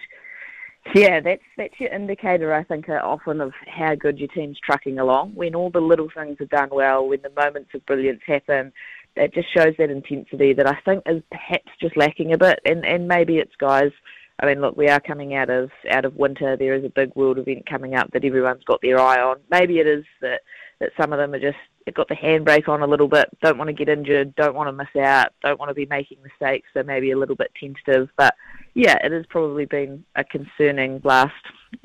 Yeah, 0.94 1.21
that's 1.21 1.44
that's 1.57 1.80
your 1.80 1.91
indicator, 1.91 2.53
I 2.53 2.63
think, 2.63 2.89
uh, 2.89 3.00
often 3.03 3.41
of 3.41 3.53
how 3.68 3.95
good 3.95 4.19
your 4.19 4.27
team's 4.30 4.59
trucking 4.59 5.00
along. 5.00 5.33
When 5.33 5.56
all 5.56 5.69
the 5.69 5.80
little 5.80 6.09
things 6.13 6.38
are 6.41 6.45
done 6.45 6.69
well, 6.71 7.07
when 7.07 7.21
the 7.21 7.31
moments 7.31 7.69
of 7.74 7.85
brilliance 7.85 8.21
happen, 8.27 8.74
it 9.15 9.33
just 9.33 9.53
shows 9.53 9.74
that 9.77 9.89
intensity 9.89 10.53
that 10.53 10.68
I 10.68 10.77
think 10.83 11.03
is 11.06 11.24
perhaps 11.31 11.71
just 11.80 11.95
lacking 11.95 12.33
a 12.33 12.37
bit. 12.37 12.59
And 12.66 12.85
and 12.85 13.07
maybe 13.07 13.37
it's 13.37 13.56
guys. 13.57 13.92
I 14.40 14.45
mean, 14.45 14.61
look, 14.61 14.75
we 14.75 14.90
are 14.90 14.99
coming 14.99 15.35
out 15.35 15.49
of 15.49 15.71
out 15.90 16.06
of 16.06 16.16
winter. 16.16 16.57
There 16.57 16.73
is 16.73 16.83
a 16.83 16.90
big 16.90 17.16
world 17.16 17.37
event 17.37 17.66
coming 17.66 17.95
up 17.95 18.11
that 18.11 18.25
everyone's 18.25 18.63
got 18.66 18.81
their 18.81 18.99
eye 18.99 19.21
on. 19.21 19.37
Maybe 19.49 19.80
it 19.80 19.87
is 19.87 20.04
that 20.21 20.42
that 20.80 20.92
some 20.99 21.13
of 21.13 21.19
them 21.19 21.33
are 21.33 21.40
just 21.40 21.57
got 21.95 22.07
the 22.09 22.16
handbrake 22.16 22.68
on 22.68 22.81
a 22.81 22.87
little 22.87 23.07
bit, 23.07 23.30
don't 23.42 23.57
want 23.57 23.68
to 23.68 23.73
get 23.73 23.90
injured, 23.90 24.35
don't 24.35 24.56
want 24.56 24.68
to 24.68 24.71
miss 24.73 25.04
out, 25.04 25.33
don't 25.42 25.59
want 25.59 25.69
to 25.69 25.75
be 25.75 25.85
making 25.85 26.18
mistakes, 26.23 26.68
so 26.73 26.81
maybe 26.83 27.11
a 27.11 27.18
little 27.18 27.35
bit 27.35 27.52
tentative. 27.59 28.09
But 28.18 28.35
yeah, 28.73 28.97
it 29.03 29.11
has 29.11 29.25
probably 29.27 29.65
been 29.65 30.03
a 30.15 30.23
concerning 30.23 31.01
last 31.03 31.33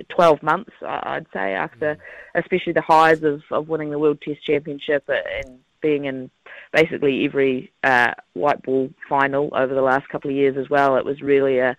12 0.09 0.43
months, 0.43 0.73
I'd 0.87 1.27
say, 1.33 1.55
after 1.55 1.97
especially 2.35 2.73
the 2.73 2.83
highs 2.83 3.23
of, 3.23 3.43
of 3.51 3.69
winning 3.69 3.91
the 3.91 3.99
World 3.99 4.21
Test 4.21 4.45
Championship 4.45 5.05
and 5.09 5.59
being 5.81 6.07
in 6.07 6.31
basically 6.73 7.25
every 7.25 7.73
uh, 7.85 8.13
white 8.35 8.63
ball 8.63 8.91
final 9.09 9.49
over 9.53 9.75
the 9.75 9.83
last 9.83 10.09
couple 10.09 10.31
of 10.31 10.37
years 10.37 10.57
as 10.57 10.69
well. 10.69 10.97
It 10.97 11.05
was 11.05 11.21
really 11.23 11.59
a 11.59 11.77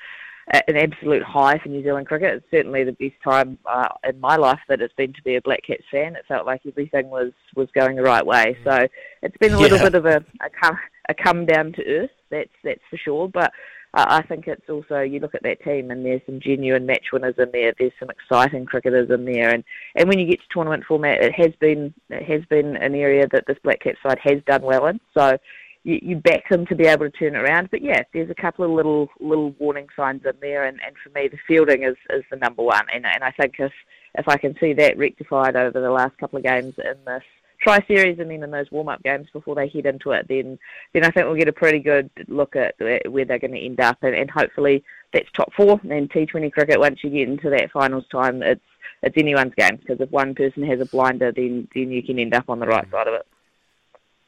an 0.68 0.78
absolute 0.78 1.22
high 1.22 1.60
for 1.60 1.70
New 1.70 1.84
Zealand 1.84 2.08
cricket. 2.08 2.34
It's 2.34 2.46
certainly 2.50 2.84
the 2.84 2.94
best 2.94 3.22
time 3.24 3.60
uh, 3.68 3.88
in 4.08 4.20
my 4.20 4.36
life 4.36 4.60
that 4.68 4.82
it's 4.82 4.96
been 4.96 5.14
to 5.14 5.22
be 5.22 5.36
a 5.36 5.42
Black 5.44 5.62
Caps 5.62 5.84
fan. 5.92 6.16
It 6.16 6.26
felt 6.28 6.48
like 6.48 6.62
everything 6.68 7.12
was, 7.12 7.34
was 7.56 7.70
going 7.76 7.96
the 7.98 8.02
right 8.02 8.26
way. 8.26 8.58
So 8.64 8.88
it's 9.22 9.38
been 9.38 9.54
a 9.54 9.60
little 9.60 9.78
Yeah. 9.78 9.84
bit 9.84 9.94
of 9.94 10.06
a, 10.08 10.26
a, 10.42 10.50
come, 10.50 10.80
a 11.08 11.14
come 11.14 11.46
down 11.46 11.74
to 11.74 11.86
earth, 11.86 12.10
that's, 12.32 12.50
that's 12.64 12.82
for 12.90 12.98
sure. 12.98 13.28
But 13.28 13.52
I 13.94 14.22
think 14.22 14.48
it's 14.48 14.70
also, 14.70 15.00
you 15.02 15.20
look 15.20 15.34
at 15.34 15.44
that 15.44 15.64
team 15.64 15.90
and 15.90 16.06
there's 16.06 16.22
some 16.26 16.40
genuine 16.40 16.86
match 16.86 17.08
winners 17.12 17.36
in 17.38 17.50
there. 17.52 17.74
There's 17.78 17.92
some 18.00 18.10
exciting 18.10 18.66
cricketers 18.66 19.10
in 19.10 19.26
there. 19.26 19.50
And, 19.50 19.64
and 19.96 20.08
when 20.08 20.20
you 20.20 20.28
get 20.28 20.40
to 20.42 20.46
tournament 20.52 20.84
format, 20.88 21.24
it 21.24 21.34
has 21.34 21.54
been, 21.60 21.94
it 22.10 22.24
has 22.24 22.46
been 22.50 22.76
an 22.78 22.94
area 22.94 23.28
that 23.32 23.46
this 23.48 23.58
Black 23.64 23.82
Caps 23.82 23.98
side 24.04 24.20
has 24.24 24.44
done 24.46 24.62
well 24.62 24.86
in. 24.86 25.00
So 25.18 25.38
you, 25.84 26.00
you 26.02 26.16
back 26.18 26.48
them 26.50 26.66
to 26.68 26.76
be 26.76 26.86
able 26.86 27.10
to 27.10 27.18
turn 27.18 27.36
it 27.36 27.40
around. 27.40 27.70
But 27.72 27.82
yeah, 27.82 28.04
there's 28.14 28.30
a 28.30 28.36
couple 28.36 28.66
of 28.66 28.72
little 28.72 29.10
little 29.20 29.52
warning 29.60 29.88
signs 29.96 30.22
in 30.26 30.34
there, 30.42 30.66
and, 30.66 30.80
and 30.86 30.96
for 31.04 31.10
me, 31.18 31.28
the 31.28 31.38
fielding 31.48 31.84
is, 31.84 31.96
is 32.10 32.24
the 32.30 32.38
number 32.38 32.64
one. 32.64 32.86
And 32.94 33.06
and 33.06 33.24
I 33.24 33.32
think 33.32 33.56
if 33.60 33.72
if 34.16 34.28
I 34.28 34.38
can 34.38 34.56
see 34.60 34.74
that 34.74 34.98
rectified 34.98 35.56
over 35.56 35.80
the 35.80 35.92
last 35.92 36.18
couple 36.18 36.38
of 36.38 36.44
games 36.44 36.74
in 36.78 36.96
this 37.06 37.24
tri 37.62 37.84
series 37.88 38.20
and 38.20 38.32
then 38.32 38.44
in 38.44 38.52
those 38.52 38.72
warm 38.72 38.90
up 38.90 39.04
games 39.04 39.28
before 39.34 39.56
they 39.56 39.68
head 39.68 39.86
into 39.86 40.12
it, 40.12 40.28
then 40.28 40.58
then 40.94 41.04
I 41.04 41.12
think 41.12 41.26
we'll 41.26 41.36
get 41.36 41.48
a 41.48 41.54
pretty 41.54 41.80
good 41.80 42.10
look 42.28 42.56
at 42.56 42.76
where 42.80 43.26
they're 43.26 43.40
going 43.40 43.52
to 43.52 43.66
end 43.66 43.80
up, 43.80 43.98
and, 44.02 44.16
and 44.16 44.30
hopefully 44.30 44.84
that's 45.14 45.32
top 45.36 45.52
four. 45.54 45.80
And 45.90 46.10
T20 46.10 46.52
cricket, 46.52 46.80
once 46.80 47.00
you 47.04 47.10
get 47.10 47.28
into 47.28 47.50
that 47.50 47.72
finals 47.72 48.06
time, 48.12 48.42
it's 48.42 48.62
it's 49.02 49.18
anyone's 49.18 49.54
game 49.56 49.78
because 49.78 50.00
if 50.02 50.12
one 50.12 50.36
person 50.36 50.64
has 50.64 50.80
a 50.80 50.86
blinder, 50.86 51.32
then 51.32 51.68
then 51.74 51.92
you 51.92 52.04
can 52.04 52.20
end 52.20 52.34
up 52.34 52.50
on 52.50 52.60
the 52.60 52.68
right 52.68 52.90
side 52.92 53.08
of 53.08 53.14
it. 53.14 53.28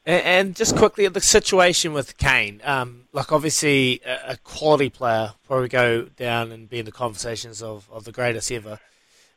And, 0.04 0.24
and 0.24 0.56
just 0.56 0.76
quickly, 0.76 1.06
the 1.08 1.20
situation 1.20 1.92
with 1.92 2.16
Kane, 2.18 2.60
um, 2.64 3.04
like 3.12 3.30
obviously 3.30 4.00
a, 4.04 4.32
a, 4.32 4.36
quality 4.38 4.90
player, 4.90 5.34
probably 5.46 5.68
go 5.68 6.02
down 6.16 6.50
and 6.50 6.68
be 6.68 6.80
in 6.80 6.84
the 6.84 6.92
conversations 6.92 7.62
of, 7.62 7.88
of 7.92 8.04
the 8.04 8.10
greatest 8.10 8.50
ever 8.50 8.80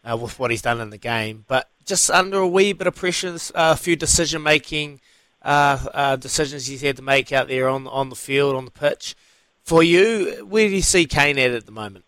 uh, 0.03 0.17
with 0.17 0.39
what 0.39 0.49
he's 0.49 0.63
done 0.63 0.81
in 0.81 0.89
the 0.89 0.97
game, 0.97 1.45
but 1.47 1.69
just 1.85 2.09
under 2.09 2.39
a 2.39 2.47
wee 2.47 2.73
bit 2.73 2.87
of 2.87 2.95
pressure, 2.95 3.35
uh, 3.53 3.73
a 3.73 3.75
few 3.75 3.95
decision 3.95 4.43
making 4.43 4.99
uh, 5.41 5.85
uh, 5.93 6.15
decisions 6.15 6.65
he's 6.67 6.81
had 6.81 6.97
to 6.97 7.01
make 7.03 7.31
out 7.31 7.47
there 7.47 7.69
on 7.69 7.87
on 7.87 8.09
the 8.09 8.15
field, 8.15 8.55
on 8.55 8.65
the 8.65 8.71
pitch. 8.71 9.15
For 9.63 9.81
you, 9.81 10.45
where 10.47 10.67
do 10.67 10.75
you 10.75 10.81
see 10.81 11.05
Kane 11.05 11.39
at 11.39 11.51
at 11.51 11.65
the 11.65 11.71
moment? 11.71 12.05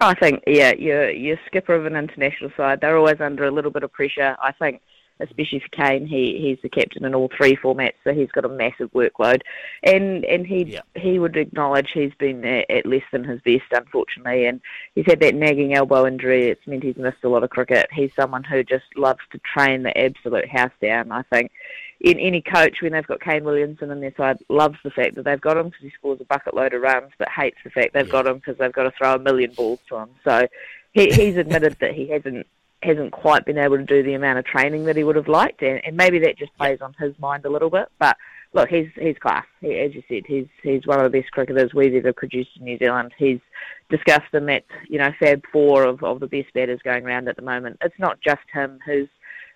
I 0.00 0.14
think, 0.14 0.42
yeah, 0.46 0.72
you're, 0.76 1.10
you're 1.10 1.38
skipper 1.46 1.74
of 1.74 1.86
an 1.86 1.96
international 1.96 2.50
side. 2.56 2.80
They're 2.80 2.96
always 2.96 3.20
under 3.20 3.44
a 3.44 3.50
little 3.50 3.70
bit 3.70 3.84
of 3.84 3.92
pressure. 3.92 4.36
I 4.42 4.52
think, 4.52 4.82
especially 5.20 5.60
for 5.60 5.68
Kane, 5.68 6.06
he, 6.06 6.38
he's 6.40 6.58
the 6.62 6.68
captain 6.68 7.04
in 7.04 7.14
all 7.14 7.30
three 7.36 7.56
formats, 7.56 7.94
so 8.02 8.12
he's 8.12 8.30
got 8.30 8.44
a 8.44 8.48
massive 8.48 8.90
workload. 8.92 9.42
And 9.82 10.24
and 10.24 10.46
he 10.46 10.64
yeah. 10.64 10.80
he 10.96 11.18
would 11.18 11.36
acknowledge 11.36 11.90
he's 11.92 12.14
been 12.18 12.44
at, 12.44 12.70
at 12.70 12.86
less 12.86 13.02
than 13.12 13.24
his 13.24 13.40
best, 13.42 13.64
unfortunately. 13.72 14.46
And 14.46 14.60
he's 14.94 15.06
had 15.06 15.20
that 15.20 15.34
nagging 15.34 15.74
elbow 15.74 16.06
injury. 16.06 16.48
It's 16.48 16.66
meant 16.66 16.82
he's 16.82 16.96
missed 16.96 17.24
a 17.24 17.28
lot 17.28 17.44
of 17.44 17.50
cricket. 17.50 17.88
He's 17.92 18.14
someone 18.14 18.44
who 18.44 18.64
just 18.64 18.84
loves 18.96 19.20
to 19.32 19.38
train 19.38 19.82
the 19.82 19.96
absolute 19.96 20.48
house 20.48 20.72
down. 20.80 21.12
I 21.12 21.22
think 21.22 21.52
in 22.00 22.18
any 22.18 22.42
coach 22.42 22.82
when 22.82 22.92
they've 22.92 23.06
got 23.06 23.20
Kane 23.20 23.44
Williamson 23.44 23.90
in 23.90 24.00
their 24.00 24.14
side 24.16 24.38
loves 24.48 24.76
the 24.84 24.90
fact 24.90 25.14
that 25.14 25.24
they've 25.24 25.40
got 25.40 25.56
him 25.56 25.66
because 25.66 25.82
he 25.82 25.90
scores 25.90 26.20
a 26.20 26.24
bucket 26.24 26.54
load 26.54 26.74
of 26.74 26.82
runs, 26.82 27.12
but 27.18 27.28
hates 27.28 27.56
the 27.64 27.70
fact 27.70 27.94
they've 27.94 28.06
yeah. 28.06 28.12
got 28.12 28.26
him 28.26 28.36
because 28.36 28.58
they've 28.58 28.72
got 28.72 28.82
to 28.82 28.90
throw 28.90 29.14
a 29.14 29.18
million 29.18 29.52
balls 29.52 29.78
to 29.88 29.96
him. 29.96 30.10
So 30.24 30.46
he, 30.92 31.10
he's 31.10 31.36
admitted 31.36 31.76
that 31.80 31.94
he 31.94 32.08
hasn't 32.08 32.46
hasn't 32.84 33.12
quite 33.12 33.44
been 33.44 33.58
able 33.58 33.76
to 33.76 33.84
do 33.84 34.02
the 34.02 34.14
amount 34.14 34.38
of 34.38 34.44
training 34.44 34.84
that 34.84 34.96
he 34.96 35.04
would 35.04 35.16
have 35.16 35.28
liked, 35.28 35.62
and, 35.62 35.80
and 35.84 35.96
maybe 35.96 36.18
that 36.20 36.38
just 36.38 36.56
plays 36.56 36.80
on 36.80 36.94
his 36.98 37.18
mind 37.18 37.44
a 37.44 37.50
little 37.50 37.70
bit. 37.70 37.88
But 37.98 38.16
look, 38.52 38.68
he's 38.68 38.88
he's 38.96 39.18
class. 39.18 39.46
He, 39.60 39.78
as 39.78 39.94
you 39.94 40.02
said, 40.08 40.24
he's 40.26 40.46
he's 40.62 40.86
one 40.86 41.00
of 41.00 41.10
the 41.10 41.20
best 41.20 41.32
cricketers 41.32 41.74
we've 41.74 41.94
ever 41.94 42.12
produced 42.12 42.50
in 42.56 42.64
New 42.64 42.78
Zealand. 42.78 43.12
He's 43.16 43.40
discussed 43.90 44.32
in 44.32 44.46
that 44.46 44.64
you 44.88 44.98
know 44.98 45.12
Fab 45.18 45.42
Four 45.52 45.84
of 45.84 46.02
of 46.02 46.20
the 46.20 46.26
best 46.26 46.52
batters 46.54 46.80
going 46.84 47.04
around 47.04 47.28
at 47.28 47.36
the 47.36 47.42
moment. 47.42 47.78
It's 47.80 47.98
not 47.98 48.20
just 48.20 48.42
him 48.52 48.78
who's 48.86 49.08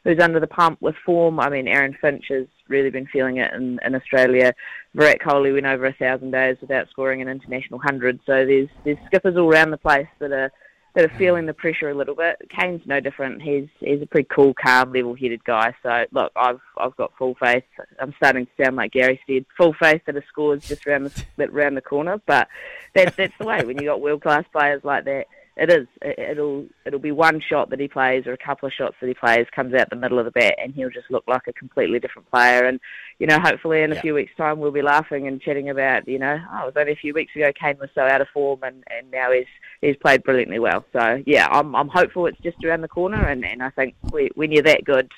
who's 0.04 0.20
under 0.20 0.40
the 0.40 0.46
pump 0.46 0.80
with 0.80 0.94
form. 1.04 1.40
I 1.40 1.48
mean, 1.48 1.68
Aaron 1.68 1.96
Finch 2.00 2.26
has 2.28 2.46
really 2.68 2.90
been 2.90 3.06
feeling 3.06 3.38
it 3.38 3.52
in, 3.52 3.78
in 3.84 3.94
Australia. 3.94 4.54
Virat 4.94 5.20
Kohli 5.20 5.52
went 5.52 5.66
over 5.66 5.86
a 5.86 5.92
thousand 5.92 6.30
days 6.30 6.56
without 6.60 6.88
scoring 6.90 7.22
an 7.22 7.28
international 7.28 7.80
hundred. 7.80 8.20
So 8.26 8.44
there's 8.44 8.68
there's 8.84 8.98
skippers 9.06 9.36
all 9.36 9.52
around 9.52 9.70
the 9.70 9.78
place 9.78 10.08
that 10.18 10.32
are 10.32 10.50
that 10.98 11.04
are 11.04 11.14
mm. 11.14 11.18
feeling 11.18 11.46
the 11.46 11.54
pressure 11.54 11.90
a 11.90 11.94
little 11.94 12.16
bit. 12.16 12.36
Kane's 12.50 12.82
no 12.84 12.98
different. 12.98 13.40
He's 13.40 13.68
he's 13.78 14.02
a 14.02 14.06
pretty 14.06 14.28
cool, 14.34 14.52
calm, 14.52 14.92
level-headed 14.92 15.44
guy. 15.44 15.72
So 15.80 16.06
look, 16.10 16.32
I've 16.34 16.60
I've 16.76 16.96
got 16.96 17.12
full 17.16 17.36
faith. 17.36 17.62
I'm 18.00 18.12
starting 18.16 18.46
to 18.46 18.64
sound 18.64 18.74
like 18.74 18.92
Gary 18.92 19.20
Stead, 19.22 19.46
full 19.56 19.74
faith 19.74 20.02
that 20.06 20.16
a 20.16 20.22
score 20.28 20.56
is 20.56 20.66
just 20.66 20.84
around 20.88 21.04
the 21.36 21.44
around 21.52 21.76
the 21.76 21.82
corner. 21.82 22.20
But 22.26 22.48
that's 22.96 23.14
that's 23.14 23.32
the 23.38 23.46
way 23.46 23.64
when 23.64 23.76
you've 23.76 23.86
got 23.86 24.00
world-class 24.00 24.46
players 24.52 24.82
like 24.82 25.04
that 25.04 25.28
it 25.58 25.70
is. 25.70 25.88
It'll 26.02 26.66
it'll 26.86 27.00
be 27.00 27.10
one 27.10 27.40
shot 27.40 27.70
that 27.70 27.80
he 27.80 27.88
plays 27.88 28.26
or 28.26 28.32
a 28.32 28.38
couple 28.38 28.68
of 28.68 28.72
shots 28.72 28.94
that 29.00 29.08
he 29.08 29.14
plays 29.14 29.46
comes 29.54 29.74
out 29.74 29.90
the 29.90 29.96
middle 29.96 30.18
of 30.18 30.24
the 30.24 30.30
bat, 30.30 30.54
and 30.62 30.72
he'll 30.72 30.90
just 30.90 31.10
look 31.10 31.24
like 31.26 31.48
a 31.48 31.52
completely 31.52 31.98
different 31.98 32.30
player. 32.30 32.64
And 32.64 32.78
you 33.18 33.26
know, 33.26 33.40
hopefully 33.40 33.82
in 33.82 33.90
a 33.90 33.96
yeah. 33.96 34.00
few 34.00 34.14
weeks' 34.14 34.36
time, 34.36 34.60
we'll 34.60 34.70
be 34.70 34.82
laughing 34.82 35.26
and 35.26 35.40
chatting 35.40 35.68
about 35.68 36.06
you 36.06 36.18
know, 36.18 36.38
oh, 36.52 36.62
it 36.62 36.66
was 36.66 36.74
only 36.76 36.92
a 36.92 36.96
few 36.96 37.12
weeks 37.12 37.34
ago 37.34 37.50
Kane 37.58 37.76
was 37.80 37.90
so 37.94 38.02
out 38.02 38.20
of 38.20 38.28
form, 38.28 38.60
and, 38.62 38.84
and 38.88 39.10
now 39.10 39.32
he's 39.32 39.46
he's 39.80 39.96
played 39.96 40.22
brilliantly 40.22 40.60
well. 40.60 40.84
So 40.92 41.22
yeah, 41.26 41.48
I'm 41.50 41.74
I'm 41.74 41.88
hopeful 41.88 42.26
it's 42.26 42.40
just 42.40 42.64
around 42.64 42.82
the 42.82 42.88
corner, 42.88 43.26
and 43.26 43.44
and 43.44 43.62
I 43.62 43.70
think 43.70 43.96
we, 44.12 44.30
when 44.36 44.52
you're 44.52 44.62
that 44.62 44.84
good, 44.84 45.10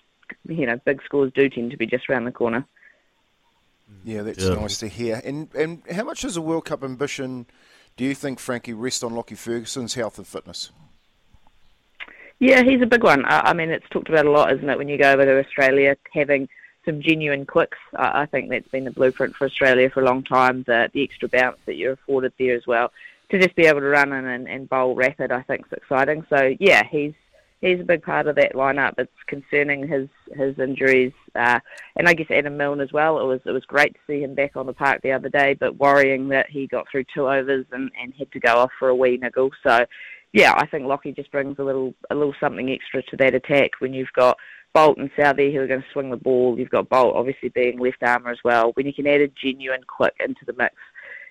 you 0.49 0.65
know, 0.65 0.81
big 0.87 1.03
scores 1.05 1.33
do 1.35 1.51
tend 1.51 1.71
to 1.73 1.77
be 1.77 1.87
just 1.87 2.09
around 2.09 2.25
the 2.25 2.33
corner. 2.33 2.67
Yeah, 4.05 4.23
that's 4.23 4.43
yeah. 4.43 4.55
nice 4.55 4.79
to 4.79 4.89
hear. 4.89 5.21
And 5.23 5.49
and 5.55 5.83
how 5.91 6.05
much 6.05 6.23
does 6.23 6.37
a 6.37 6.41
World 6.41 6.65
Cup 6.65 6.83
ambition? 6.83 7.47
Do 8.01 8.07
you 8.07 8.15
think 8.15 8.39
Frankie 8.39 8.73
rests 8.73 9.03
on 9.03 9.15
Lockie 9.15 9.35
Ferguson's 9.35 9.93
health 9.93 10.17
and 10.17 10.27
fitness? 10.27 10.71
Yeah, 12.39 12.63
he's 12.63 12.81
a 12.81 12.87
big 12.87 13.05
one. 13.05 13.27
I, 13.27 13.53
mean, 13.53 13.69
it's 13.69 13.87
talked 13.91 14.09
about 14.09 14.25
a 14.25 14.31
lot, 14.31 14.51
isn't 14.55 14.71
it, 14.71 14.79
when 14.79 14.89
you 14.89 14.97
go 14.97 15.13
over 15.13 15.27
to 15.27 15.39
Australia, 15.39 15.95
having 16.15 16.49
some 16.87 17.03
genuine 17.03 17.45
quicks. 17.45 17.77
I, 17.95 18.25
think 18.25 18.49
that's 18.49 18.69
been 18.69 18.85
the 18.85 18.91
blueprint 18.91 19.37
for 19.37 19.45
Australia 19.45 19.91
for 19.91 20.01
a 20.01 20.07
long 20.07 20.23
time, 20.23 20.63
the, 20.63 20.89
the 20.95 21.05
extra 21.05 21.29
bounce 21.29 21.59
that 21.67 21.77
you're 21.77 21.93
afforded 21.93 22.33
there 22.39 22.57
as 22.57 22.67
well. 22.67 22.91
To 23.33 23.39
just 23.39 23.55
be 23.55 23.67
able 23.67 23.81
to 23.81 23.89
run 23.89 24.15
in 24.15 24.25
and, 24.25 24.49
and 24.49 24.67
bowl 24.67 24.95
rapid, 24.95 25.31
I 25.31 25.43
think 25.43 25.67
is 25.67 25.73
exciting. 25.75 26.25
So, 26.31 26.57
yeah, 26.59 26.85
he's 26.91 27.13
he's 27.61 27.81
a 27.81 27.85
big 27.85 28.03
part 28.03 28.27
of 28.27 28.37
that 28.37 28.55
lineup. 28.55 28.95
It's 28.99 29.11
concerning 29.27 29.87
his 29.87 30.09
his 30.37 30.59
injuries, 30.59 31.13
uh, 31.35 31.61
and 31.97 32.09
I 32.09 32.15
guess 32.15 32.31
Adam 32.31 32.57
Milne 32.57 32.81
as 32.81 32.93
well. 32.93 33.21
It 33.21 33.25
was 33.25 33.41
it 33.45 33.53
was 33.53 33.65
great 33.65 33.95
to 33.95 34.01
see 34.07 34.21
him 34.21 34.35
back 34.35 34.57
on 34.57 34.67
the 34.67 34.73
park 34.73 35.03
the 35.03 35.13
other 35.13 35.29
day, 35.29 35.55
but 35.55 35.79
worrying 35.79 36.29
that 36.29 36.49
he 36.51 36.67
got 36.67 36.87
through 36.91 37.05
two 37.15 37.29
overs 37.29 37.67
and, 37.73 37.91
and 38.01 38.15
had 38.19 38.33
to 38.33 38.41
go 38.41 38.57
off 38.57 38.71
for 38.79 38.89
a 38.89 38.97
wee 38.97 39.19
niggle. 39.19 39.51
So, 39.63 39.85
yeah, 40.33 40.55
I 40.57 40.67
think 40.67 40.87
Lockie 40.87 41.13
just 41.13 41.33
brings 41.33 41.59
a 41.59 41.65
little 41.65 41.95
a 42.11 42.15
little 42.15 42.35
something 42.41 42.71
extra 42.71 43.03
to 43.03 43.17
that 43.19 43.35
attack 43.35 43.73
when 43.81 43.93
you've 43.93 44.13
got 44.15 44.39
Boult 44.75 44.99
and 44.99 45.11
Southee 45.13 45.53
who 45.53 45.61
are 45.61 45.67
going 45.67 45.83
to 45.83 45.93
swing 45.93 46.11
the 46.11 46.17
ball. 46.17 46.59
You've 46.59 46.71
got 46.71 46.89
Boult 46.89 47.15
obviously 47.15 47.49
being 47.49 47.79
left 47.79 48.03
armer 48.03 48.31
as 48.31 48.39
well. 48.45 48.71
When 48.75 48.87
you 48.87 48.95
can 48.95 49.07
add 49.07 49.21
a 49.21 49.29
genuine 49.29 49.83
quick 49.87 50.15
into 50.21 50.45
the 50.47 50.55
mix 50.57 50.75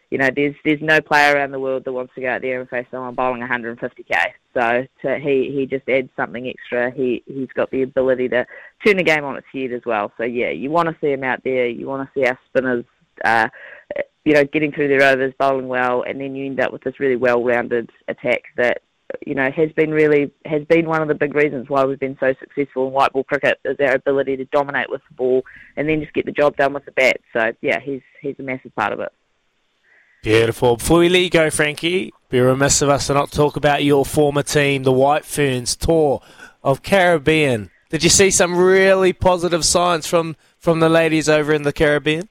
you 0.10 0.18
know, 0.18 0.30
there's 0.36 0.56
there's 0.66 0.82
no 0.82 1.02
player 1.02 1.36
around 1.36 1.52
the 1.52 1.60
world 1.60 1.86
that 1.86 1.94
wants 1.94 2.16
to 2.16 2.22
go 2.22 2.30
out 2.30 2.42
there 2.42 2.60
and 2.60 2.70
face 2.70 2.88
someone 2.90 3.14
bowling 3.14 3.42
150k. 3.42 4.16
So 4.56 4.88
to, 5.04 5.20
he 5.20 5.52
he 5.56 5.68
just 5.68 5.88
adds 5.88 6.10
something 6.16 6.48
extra. 6.48 6.92
He 6.92 7.24
he's 7.28 7.50
got 7.54 7.70
the 7.70 7.84
ability 7.84 8.28
to 8.30 8.46
turn 8.86 8.98
the 8.98 9.04
game 9.04 9.24
on 9.24 9.38
its 9.38 9.48
head 9.54 9.72
as 9.72 9.82
well. 9.86 10.12
So 10.18 10.24
yeah, 10.24 10.50
you 10.50 10.72
want 10.72 10.90
to 10.90 10.98
see 11.00 11.12
him 11.12 11.24
out 11.24 11.44
there. 11.44 11.68
You 11.68 11.88
want 11.88 12.08
to 12.08 12.20
see 12.20 12.26
our 12.26 12.40
spinners, 12.48 12.86
uh, 13.24 13.50
you 14.26 14.34
know, 14.34 14.44
getting 14.46 14.72
through 14.72 14.88
their 14.88 15.14
overs, 15.14 15.34
bowling 15.38 15.68
well, 15.68 16.02
and 16.02 16.20
then 16.20 16.36
you 16.36 16.48
end 16.48 16.60
up 16.60 16.74
with 16.74 16.84
this 16.84 17.00
really 17.00 17.16
well-rounded 17.16 17.92
attack 18.08 18.42
that 18.58 18.82
you 19.26 19.36
know 19.36 19.50
has 19.52 19.72
been 19.74 19.92
really 19.92 20.32
has 20.46 20.64
been 20.66 20.88
one 20.88 21.02
of 21.04 21.08
the 21.08 21.16
big 21.16 21.36
reasons 21.36 21.68
why 21.68 21.84
we've 21.84 22.00
been 22.00 22.18
so 22.20 22.34
successful 22.40 22.88
in 22.88 22.94
white 22.94 23.12
ball 23.12 23.24
cricket 23.24 23.60
is 23.66 23.78
our 23.80 23.96
ability 23.96 24.38
to 24.38 24.46
dominate 24.46 24.90
with 24.90 25.02
the 25.10 25.16
ball 25.16 25.44
and 25.78 25.88
then 25.88 26.00
just 26.00 26.14
get 26.14 26.26
the 26.26 26.32
job 26.32 26.56
done 26.58 26.74
with 26.74 26.86
the 26.86 26.92
bat. 26.92 27.18
So 27.32 27.52
yeah, 27.62 27.80
he's 27.80 28.02
he's 28.24 28.36
a 28.40 28.44
massive 28.44 28.76
part 28.76 28.92
of 28.92 29.00
it. 29.02 29.12
Beautiful. 30.22 30.76
Before 30.76 31.00
we 31.00 31.08
let 31.10 31.22
you 31.22 31.30
go, 31.30 31.50
Frankie, 31.50 32.12
be 32.30 32.42
remiss 32.42 32.82
of 32.82 32.90
us 32.90 33.08
to 33.08 33.14
not 33.14 33.32
talk 33.32 33.56
about 33.56 33.86
your 33.86 34.06
former 34.06 34.44
team, 34.44 34.84
the 34.84 34.92
White 34.92 35.24
Ferns 35.24 35.78
tour 35.78 36.22
of 36.62 36.84
Caribbean. 36.84 37.70
Did 37.90 38.04
you 38.04 38.10
see 38.10 38.30
some 38.30 38.58
really 38.58 39.14
positive 39.14 39.64
signs 39.64 40.08
from, 40.08 40.36
from 40.58 40.82
the 40.82 40.90
ladies 40.90 41.30
over 41.30 41.54
in 41.54 41.64
the 41.64 41.72
Caribbean? 41.72 42.28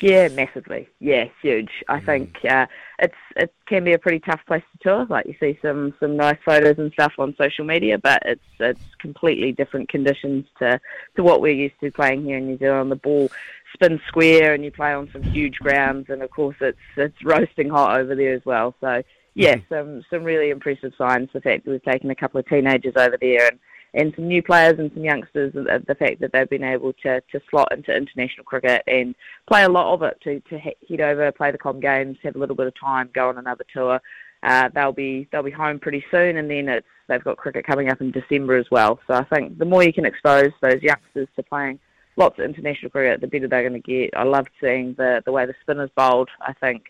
Yeah, 0.00 0.28
massively. 0.28 0.88
Yeah, 1.00 1.24
huge. 1.40 1.70
I 1.88 2.00
mm. 2.00 2.04
think 2.04 2.44
uh, 2.44 2.66
it's 2.98 3.14
it 3.36 3.54
can 3.66 3.84
be 3.84 3.94
a 3.94 3.98
pretty 3.98 4.18
tough 4.18 4.40
place 4.46 4.62
to 4.72 4.78
tour. 4.82 5.06
Like 5.08 5.24
you 5.24 5.34
see 5.40 5.58
some 5.62 5.94
some 5.98 6.16
nice 6.16 6.36
photos 6.44 6.78
and 6.78 6.92
stuff 6.92 7.14
on 7.18 7.34
social 7.38 7.64
media, 7.64 7.96
but 7.96 8.22
it's 8.26 8.44
it's 8.58 8.94
completely 8.98 9.52
different 9.52 9.88
conditions 9.88 10.46
to 10.58 10.78
to 11.16 11.22
what 11.22 11.40
we're 11.40 11.54
used 11.54 11.78
to 11.80 11.90
playing 11.90 12.24
here 12.24 12.36
in 12.36 12.48
New 12.48 12.58
Zealand. 12.58 12.80
On 12.80 12.88
the 12.90 12.96
ball 12.96 13.30
spin 13.74 14.00
square 14.08 14.54
and 14.54 14.64
you 14.64 14.70
play 14.70 14.92
on 14.92 15.10
some 15.12 15.22
huge 15.22 15.58
grounds 15.58 16.06
and 16.08 16.22
of 16.22 16.30
course 16.30 16.56
it's 16.60 16.78
it's 16.96 17.24
roasting 17.24 17.68
hot 17.68 18.00
over 18.00 18.14
there 18.14 18.34
as 18.34 18.44
well. 18.44 18.74
So 18.80 19.02
yeah, 19.34 19.56
mm-hmm. 19.56 19.74
some 19.74 20.04
some 20.10 20.24
really 20.24 20.50
impressive 20.50 20.92
signs. 20.96 21.28
The 21.32 21.40
fact 21.40 21.64
that 21.64 21.70
we've 21.70 21.82
taken 21.82 22.10
a 22.10 22.14
couple 22.14 22.40
of 22.40 22.48
teenagers 22.48 22.94
over 22.96 23.18
there 23.20 23.48
and, 23.48 23.58
and 23.94 24.12
some 24.14 24.28
new 24.28 24.42
players 24.42 24.78
and 24.78 24.90
some 24.94 25.04
youngsters. 25.04 25.52
The 25.52 25.96
fact 25.98 26.20
that 26.20 26.32
they've 26.32 26.48
been 26.48 26.64
able 26.64 26.92
to, 27.04 27.20
to 27.20 27.40
slot 27.50 27.72
into 27.72 27.94
international 27.94 28.44
cricket 28.44 28.82
and 28.86 29.14
play 29.48 29.64
a 29.64 29.68
lot 29.68 29.92
of 29.92 30.02
it 30.02 30.20
to 30.22 30.40
to 30.40 30.58
head 30.58 31.00
over, 31.00 31.30
play 31.32 31.50
the 31.50 31.58
Com 31.58 31.80
Games, 31.80 32.16
have 32.22 32.36
a 32.36 32.38
little 32.38 32.56
bit 32.56 32.68
of 32.68 32.78
time, 32.78 33.10
go 33.12 33.28
on 33.28 33.38
another 33.38 33.64
tour. 33.72 34.00
Uh, 34.44 34.68
they'll 34.74 34.92
be 34.92 35.26
they'll 35.32 35.42
be 35.42 35.50
home 35.50 35.78
pretty 35.78 36.04
soon, 36.10 36.36
and 36.36 36.50
then 36.50 36.68
it's 36.68 36.86
they've 37.08 37.24
got 37.24 37.36
cricket 37.36 37.66
coming 37.66 37.90
up 37.90 38.00
in 38.00 38.10
December 38.10 38.56
as 38.56 38.66
well. 38.70 39.00
So 39.06 39.14
I 39.14 39.24
think 39.24 39.58
the 39.58 39.64
more 39.64 39.82
you 39.82 39.92
can 39.92 40.04
expose 40.04 40.52
those 40.60 40.82
youngsters 40.82 41.28
to 41.36 41.42
playing 41.42 41.80
lots 42.16 42.38
of 42.38 42.44
international 42.44 42.90
cricket, 42.90 43.20
the 43.20 43.26
better 43.26 43.48
they're 43.48 43.68
going 43.68 43.80
to 43.80 43.92
get. 43.92 44.16
I 44.16 44.24
loved 44.24 44.50
seeing 44.60 44.94
the 44.94 45.22
the 45.24 45.32
way 45.32 45.46
the 45.46 45.54
spinners 45.62 45.90
bowled. 45.96 46.30
I 46.40 46.52
think 46.54 46.84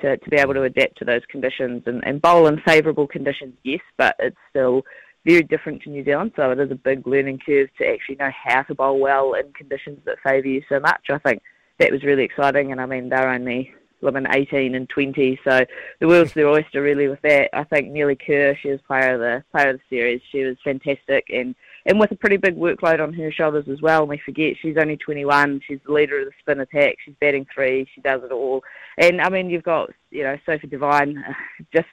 to 0.00 0.16
to 0.16 0.30
be 0.30 0.36
able 0.36 0.54
to 0.54 0.62
adapt 0.62 0.98
to 0.98 1.04
those 1.04 1.22
conditions 1.28 1.82
and, 1.86 2.04
and 2.06 2.22
bowl 2.22 2.46
in 2.46 2.60
favourable 2.60 3.06
conditions, 3.06 3.54
yes, 3.64 3.80
but 3.96 4.16
it's 4.18 4.36
still 4.50 4.82
very 5.24 5.42
different 5.42 5.82
to 5.82 5.90
New 5.90 6.04
Zealand. 6.04 6.32
So 6.36 6.50
it 6.50 6.60
is 6.60 6.70
a 6.70 6.76
big 6.76 7.06
learning 7.06 7.40
curve 7.44 7.68
to 7.78 7.86
actually 7.86 8.16
know 8.16 8.30
how 8.44 8.62
to 8.62 8.74
bowl 8.74 8.98
well 8.98 9.34
in 9.34 9.52
conditions 9.52 10.00
that 10.04 10.18
favour 10.22 10.46
you 10.46 10.62
so 10.68 10.80
much. 10.80 11.06
I 11.10 11.18
think 11.18 11.42
that 11.78 11.92
was 11.92 12.04
really 12.04 12.24
exciting, 12.24 12.72
and 12.72 12.80
I 12.80 12.86
mean 12.86 13.08
they're 13.08 13.28
only 13.28 13.72
living 14.00 14.26
18 14.30 14.76
and 14.76 14.88
20, 14.88 15.40
so 15.42 15.64
the 15.98 16.06
world's 16.06 16.32
their 16.32 16.48
oyster 16.48 16.80
really 16.80 17.08
with 17.08 17.20
that. 17.22 17.50
I 17.52 17.64
think 17.64 17.90
Melie 17.90 18.14
Kerr, 18.14 18.56
she 18.60 18.70
was 18.70 18.80
player 18.86 19.14
of 19.14 19.20
the 19.20 19.44
player 19.50 19.70
of 19.70 19.78
the 19.78 19.96
series. 19.96 20.20
She 20.30 20.44
was 20.44 20.56
fantastic 20.62 21.26
and 21.30 21.56
and 21.88 21.98
with 21.98 22.12
a 22.12 22.16
pretty 22.16 22.36
big 22.36 22.54
workload 22.56 23.00
on 23.00 23.14
her 23.14 23.32
shoulders 23.32 23.64
as 23.66 23.80
well. 23.80 24.00
And 24.00 24.10
we 24.10 24.18
forget 24.18 24.56
she's 24.60 24.76
only 24.76 24.98
21. 24.98 25.62
She's 25.66 25.80
the 25.86 25.92
leader 25.92 26.20
of 26.20 26.26
the 26.26 26.32
spin 26.38 26.60
attack. 26.60 26.96
She's 27.02 27.14
batting 27.18 27.46
three. 27.52 27.88
She 27.94 28.02
does 28.02 28.22
it 28.22 28.30
all. 28.30 28.62
And 28.98 29.22
I 29.22 29.30
mean, 29.30 29.48
you've 29.48 29.62
got 29.62 29.90
you 30.10 30.22
know 30.22 30.36
Sophie 30.44 30.66
Devine, 30.66 31.24
just 31.74 31.88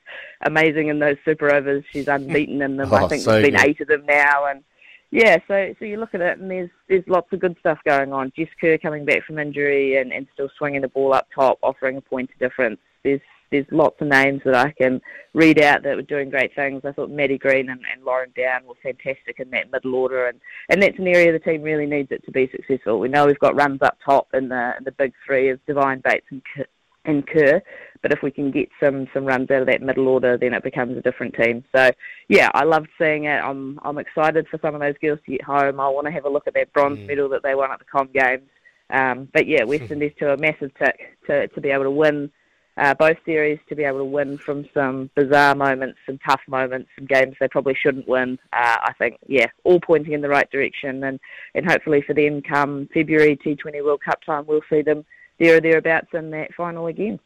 amazing 0.45 0.89
in 0.89 0.99
those 0.99 1.15
super 1.23 1.49
overs. 1.51 1.85
She's 1.91 2.09
unbeaten 2.09 2.61
in 2.61 2.77
them. 2.77 2.89
Oh, 2.95 3.05
I 3.05 3.07
think 3.07 3.23
so 3.23 3.31
there's 3.31 3.45
been 3.45 3.55
good. 3.55 3.65
eight 3.65 3.81
of 3.81 3.87
them 3.87 4.05
now, 4.05 4.45
and 4.45 4.63
yeah, 5.11 5.37
so 5.47 5.73
so 5.79 5.85
you 5.85 5.97
look 5.97 6.13
at 6.13 6.21
it 6.21 6.39
and 6.39 6.51
there's 6.51 6.69
there's 6.89 7.07
lots 7.07 7.31
of 7.31 7.39
good 7.39 7.55
stuff 7.59 7.79
going 7.85 8.11
on. 8.11 8.33
Jess 8.37 8.49
Kerr 8.59 8.77
coming 8.77 9.05
back 9.05 9.23
from 9.25 9.39
injury 9.39 9.97
and, 9.97 10.11
and 10.11 10.27
still 10.33 10.49
swinging 10.57 10.81
the 10.81 10.87
ball 10.87 11.13
up 11.13 11.27
top, 11.33 11.57
offering 11.63 11.97
a 11.97 12.01
point 12.01 12.29
of 12.31 12.39
difference. 12.39 12.79
There's 13.03 13.21
there's 13.55 13.71
lots 13.71 14.01
of 14.01 14.07
names 14.07 14.41
that 14.43 14.55
I 14.55 14.71
can 14.71 15.01
read 15.33 15.61
out 15.61 15.83
that 15.83 15.95
were 15.95 16.01
doing 16.01 16.29
great 16.29 16.53
things. 16.55 16.81
I 16.83 16.91
thought 16.91 17.09
Maddie 17.09 17.37
Green 17.37 17.69
and, 17.69 17.81
and 17.91 18.03
Lauren 18.03 18.31
Down 18.35 18.65
were 18.65 18.75
fantastic 18.83 19.39
in 19.39 19.49
that 19.51 19.71
middle 19.71 19.95
order, 19.95 20.27
and, 20.27 20.39
and 20.69 20.81
that's 20.81 20.99
an 20.99 21.07
area 21.07 21.31
the 21.31 21.39
team 21.39 21.61
really 21.61 21.85
needs 21.85 22.11
it 22.11 22.25
to 22.25 22.31
be 22.31 22.49
successful. 22.51 22.99
We 22.99 23.07
know 23.07 23.25
we've 23.25 23.39
got 23.39 23.55
runs 23.55 23.81
up 23.81 23.97
top 24.03 24.27
in 24.33 24.49
the 24.49 24.73
in 24.77 24.83
the 24.83 24.91
big 24.91 25.13
three 25.25 25.49
of 25.49 25.65
Devine 25.65 26.01
Bates 26.03 26.25
and 26.31 26.41
Kerr, 26.53 26.65
and 27.05 27.25
Kerr, 27.25 27.61
but 28.01 28.11
if 28.11 28.21
we 28.21 28.31
can 28.31 28.51
get 28.51 28.69
some 28.83 29.07
some 29.13 29.25
runs 29.25 29.49
out 29.51 29.61
of 29.61 29.67
that 29.67 29.81
middle 29.81 30.07
order, 30.07 30.37
then 30.37 30.53
it 30.53 30.63
becomes 30.63 30.97
a 30.97 31.01
different 31.01 31.35
team. 31.35 31.63
So 31.73 31.91
yeah, 32.27 32.49
I 32.53 32.65
loved 32.65 32.89
seeing 32.97 33.25
it. 33.25 33.41
I'm 33.41 33.79
I'm 33.83 33.97
excited 33.97 34.47
for 34.49 34.59
some 34.61 34.75
of 34.75 34.81
those 34.81 34.95
girls 35.01 35.19
to 35.25 35.31
get 35.31 35.43
home. 35.43 35.79
I 35.79 35.87
want 35.87 36.07
to 36.07 36.11
have 36.11 36.25
a 36.25 36.29
look 36.29 36.47
at 36.47 36.53
that 36.55 36.73
bronze 36.73 36.99
medal 37.07 37.29
that 37.29 37.43
they 37.43 37.55
won 37.55 37.71
at 37.71 37.79
the 37.79 37.85
Com 37.85 38.09
Games. 38.13 38.49
Um, 38.89 39.29
but 39.33 39.47
yeah, 39.47 39.63
West 39.63 39.91
Indies 39.91 40.13
to 40.19 40.33
a 40.33 40.37
massive 40.37 40.71
tick 40.75 41.17
to 41.27 41.47
to 41.47 41.61
be 41.61 41.69
able 41.69 41.85
to 41.85 41.91
win 41.91 42.31
uh, 42.77 42.93
both 42.93 43.17
series, 43.25 43.59
to 43.69 43.75
be 43.75 43.83
able 43.83 43.99
to 43.99 44.05
win 44.05 44.37
from 44.37 44.67
some 44.73 45.09
bizarre 45.15 45.55
moments, 45.55 45.97
some 46.05 46.19
tough 46.25 46.41
moments, 46.47 46.89
some 46.95 47.05
games 47.05 47.35
they 47.39 47.47
probably 47.47 47.75
shouldn't 47.75 48.07
win. 48.07 48.37
Uh, 48.53 48.77
I 48.83 48.93
think 48.97 49.17
yeah, 49.27 49.47
all 49.63 49.79
pointing 49.79 50.13
in 50.13 50.21
the 50.21 50.29
right 50.29 50.49
direction, 50.51 51.03
and 51.03 51.19
and 51.53 51.65
hopefully 51.65 52.01
for 52.01 52.13
them, 52.13 52.41
come 52.41 52.89
February 52.93 53.37
T20 53.37 53.83
World 53.83 54.01
Cup 54.03 54.21
time, 54.23 54.45
we'll 54.47 54.61
see 54.69 54.81
them 54.81 55.05
there 55.39 55.57
or 55.57 55.61
thereabouts 55.61 56.13
in 56.13 56.31
that 56.31 56.53
final 56.53 56.87
again. 56.87 57.19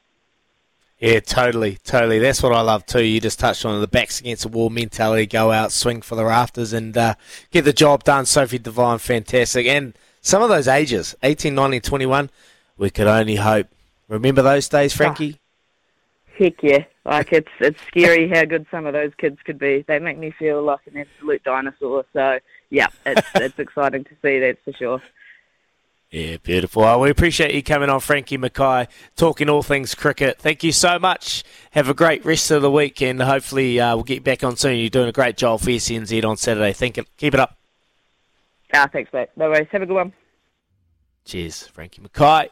Yeah, 0.99 1.21
totally, 1.21 1.77
totally. 1.85 2.19
That's 2.19 2.43
what 2.43 2.51
I 2.51 2.59
love 2.59 2.85
too. 2.85 3.03
You 3.03 3.21
just 3.21 3.39
touched 3.39 3.63
on 3.63 3.79
the 3.79 3.87
backs 3.87 4.19
against 4.19 4.43
the 4.43 4.49
wall 4.49 4.69
mentality, 4.69 5.25
go 5.27 5.51
out, 5.51 5.71
swing 5.71 6.01
for 6.01 6.15
the 6.15 6.25
rafters, 6.25 6.73
and 6.73 6.95
uh, 6.97 7.15
get 7.51 7.63
the 7.63 7.71
job 7.71 8.03
done. 8.03 8.25
Sophie 8.25 8.59
Devine, 8.59 8.97
fantastic. 8.97 9.65
And 9.65 9.93
some 10.21 10.41
of 10.43 10.49
those 10.49 10.67
ages, 10.67 11.15
18, 11.23 11.55
19, 11.55 11.81
21, 11.81 12.29
we 12.77 12.89
could 12.89 13.07
only 13.07 13.37
hope. 13.37 13.67
Remember 14.09 14.41
those 14.41 14.67
days, 14.67 14.93
Frankie? 14.93 15.39
Heck 16.37 16.61
yeah! 16.63 16.85
Like 17.05 17.31
it's 17.31 17.51
it's 17.59 17.81
scary 17.87 18.27
how 18.27 18.45
good 18.45 18.65
some 18.71 18.85
of 18.85 18.93
those 18.93 19.11
kids 19.17 19.37
could 19.45 19.59
be. 19.59 19.85
They 19.87 19.99
make 19.99 20.17
me 20.17 20.31
feel 20.31 20.63
like 20.63 20.79
an 20.87 20.97
absolute 20.97 21.43
dinosaur. 21.43 22.05
So 22.13 22.39
yeah, 22.69 22.87
it's 23.05 23.27
it's 23.35 23.59
exciting 23.59 24.03
to 24.05 24.11
see 24.21 24.39
that 24.39 24.57
for 24.65 24.73
sure. 24.73 25.01
Yeah, 26.11 26.37
beautiful. 26.37 26.81
Well, 26.81 27.01
we 27.01 27.11
appreciate 27.11 27.53
you 27.53 27.61
coming 27.61 27.89
on, 27.89 27.99
Frankie 27.99 28.37
Mackay, 28.37 28.87
talking 29.15 29.47
all 29.47 29.61
things 29.61 29.93
cricket. 29.93 30.39
Thank 30.39 30.63
you 30.63 30.71
so 30.71 30.97
much. 30.97 31.43
Have 31.71 31.87
a 31.87 31.93
great 31.93 32.25
rest 32.25 32.49
of 32.49 32.63
the 32.63 32.71
week, 32.71 32.99
and 33.03 33.21
hopefully 33.21 33.79
uh, 33.79 33.95
we'll 33.95 34.03
get 34.03 34.23
back 34.23 34.43
on 34.43 34.55
soon. 34.55 34.79
You're 34.79 34.89
doing 34.89 35.09
a 35.09 35.11
great 35.11 35.37
job 35.37 35.59
for 35.59 35.69
SENZ 35.69 36.25
on 36.25 36.35
Saturday. 36.35 36.73
Thank 36.73 36.97
you. 36.97 37.05
keep 37.17 37.35
it 37.35 37.39
up. 37.39 37.57
Ah, 38.73 38.89
thanks, 38.91 39.13
mate. 39.13 39.29
No 39.35 39.49
worries. 39.49 39.67
Have 39.71 39.83
a 39.83 39.85
good 39.85 39.93
one. 39.93 40.13
Cheers, 41.25 41.67
Frankie 41.67 42.01
Mackay. 42.01 42.49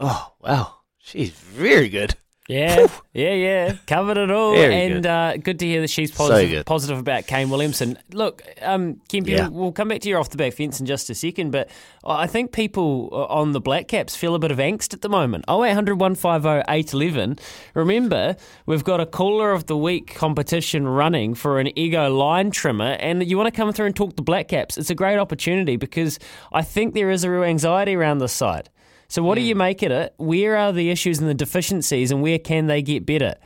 Oh, 0.00 0.32
wow. 0.40 0.77
She's 1.08 1.30
very 1.30 1.88
good. 1.88 2.14
Yeah, 2.48 2.86
yeah, 3.12 3.34
yeah. 3.34 3.76
Covered 3.86 4.16
it 4.16 4.30
all. 4.30 4.54
Very 4.54 4.74
and 4.74 4.94
good. 5.02 5.06
Uh, 5.06 5.36
good 5.36 5.58
to 5.58 5.66
hear 5.66 5.82
that 5.82 5.90
she's 5.90 6.10
positive, 6.10 6.50
good. 6.50 6.66
positive 6.66 6.96
about 6.98 7.26
Kane 7.26 7.50
Williamson. 7.50 7.98
Look, 8.10 8.42
um, 8.62 9.02
Kempy, 9.10 9.28
Yeah. 9.36 9.48
we'll 9.48 9.70
come 9.70 9.88
back 9.88 10.00
to 10.00 10.08
you 10.08 10.16
off 10.16 10.30
the 10.30 10.38
back 10.38 10.54
fence 10.54 10.80
in 10.80 10.86
just 10.86 11.10
a 11.10 11.14
second, 11.14 11.50
but 11.50 11.68
I 12.06 12.26
think 12.26 12.52
people 12.52 13.10
on 13.28 13.52
the 13.52 13.60
Black 13.60 13.86
Caps 13.86 14.16
feel 14.16 14.34
a 14.34 14.38
bit 14.38 14.50
of 14.50 14.56
angst 14.56 14.94
at 14.94 15.02
the 15.02 15.10
moment. 15.10 15.44
0800 15.46 15.96
150 16.00 16.64
811. 16.72 17.38
Remember, 17.74 18.34
we've 18.64 18.84
got 18.84 18.98
a 18.98 19.04
Caller 19.04 19.52
of 19.52 19.66
the 19.66 19.76
Week 19.76 20.14
competition 20.14 20.88
running 20.88 21.34
for 21.34 21.60
an 21.60 21.78
Ego 21.78 22.08
line 22.10 22.50
trimmer, 22.50 22.96
and 22.98 23.28
you 23.28 23.36
want 23.36 23.48
to 23.48 23.56
come 23.56 23.70
through 23.74 23.86
and 23.86 23.96
talk 23.96 24.16
the 24.16 24.22
Black 24.22 24.48
Caps. 24.48 24.78
It's 24.78 24.88
a 24.88 24.94
great 24.94 25.18
opportunity 25.18 25.76
because 25.76 26.18
I 26.50 26.62
think 26.62 26.94
there 26.94 27.10
is 27.10 27.24
a 27.24 27.30
real 27.30 27.44
anxiety 27.44 27.94
around 27.94 28.18
this 28.18 28.32
side. 28.32 28.70
So, 29.10 29.22
what 29.22 29.36
do 29.36 29.40
you 29.40 29.54
make 29.54 29.82
of 29.82 29.90
it? 29.90 30.12
Where 30.18 30.54
are 30.58 30.70
the 30.70 30.90
issues 30.90 31.18
and 31.18 31.28
the 31.28 31.34
deficiencies, 31.34 32.10
and 32.10 32.20
where 32.20 32.38
can 32.38 32.66
they 32.66 32.82
get 32.82 33.06
better? 33.06 33.36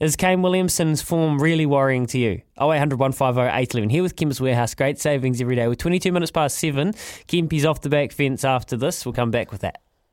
Is 0.00 0.16
Kane 0.16 0.42
Williamson's 0.42 1.02
form 1.02 1.40
really 1.40 1.66
worrying 1.66 2.06
to 2.06 2.18
you? 2.18 2.42
0800 2.60 2.98
150 2.98 3.40
811. 3.40 3.90
Here 3.90 4.02
with 4.02 4.16
Kim's 4.16 4.40
Warehouse. 4.40 4.74
Great 4.74 4.98
savings 4.98 5.40
every 5.40 5.54
day. 5.54 5.68
With 5.68 5.78
22 5.78 6.10
minutes 6.10 6.32
past 6.32 6.58
7, 6.58 6.94
Kempy's 7.28 7.64
off 7.64 7.80
the 7.80 7.88
back 7.88 8.10
fence 8.10 8.44
after 8.44 8.76
this. 8.76 9.06
We'll 9.06 9.12
come 9.12 9.30
back 9.30 9.52
with 9.52 9.60
that. 9.60 9.83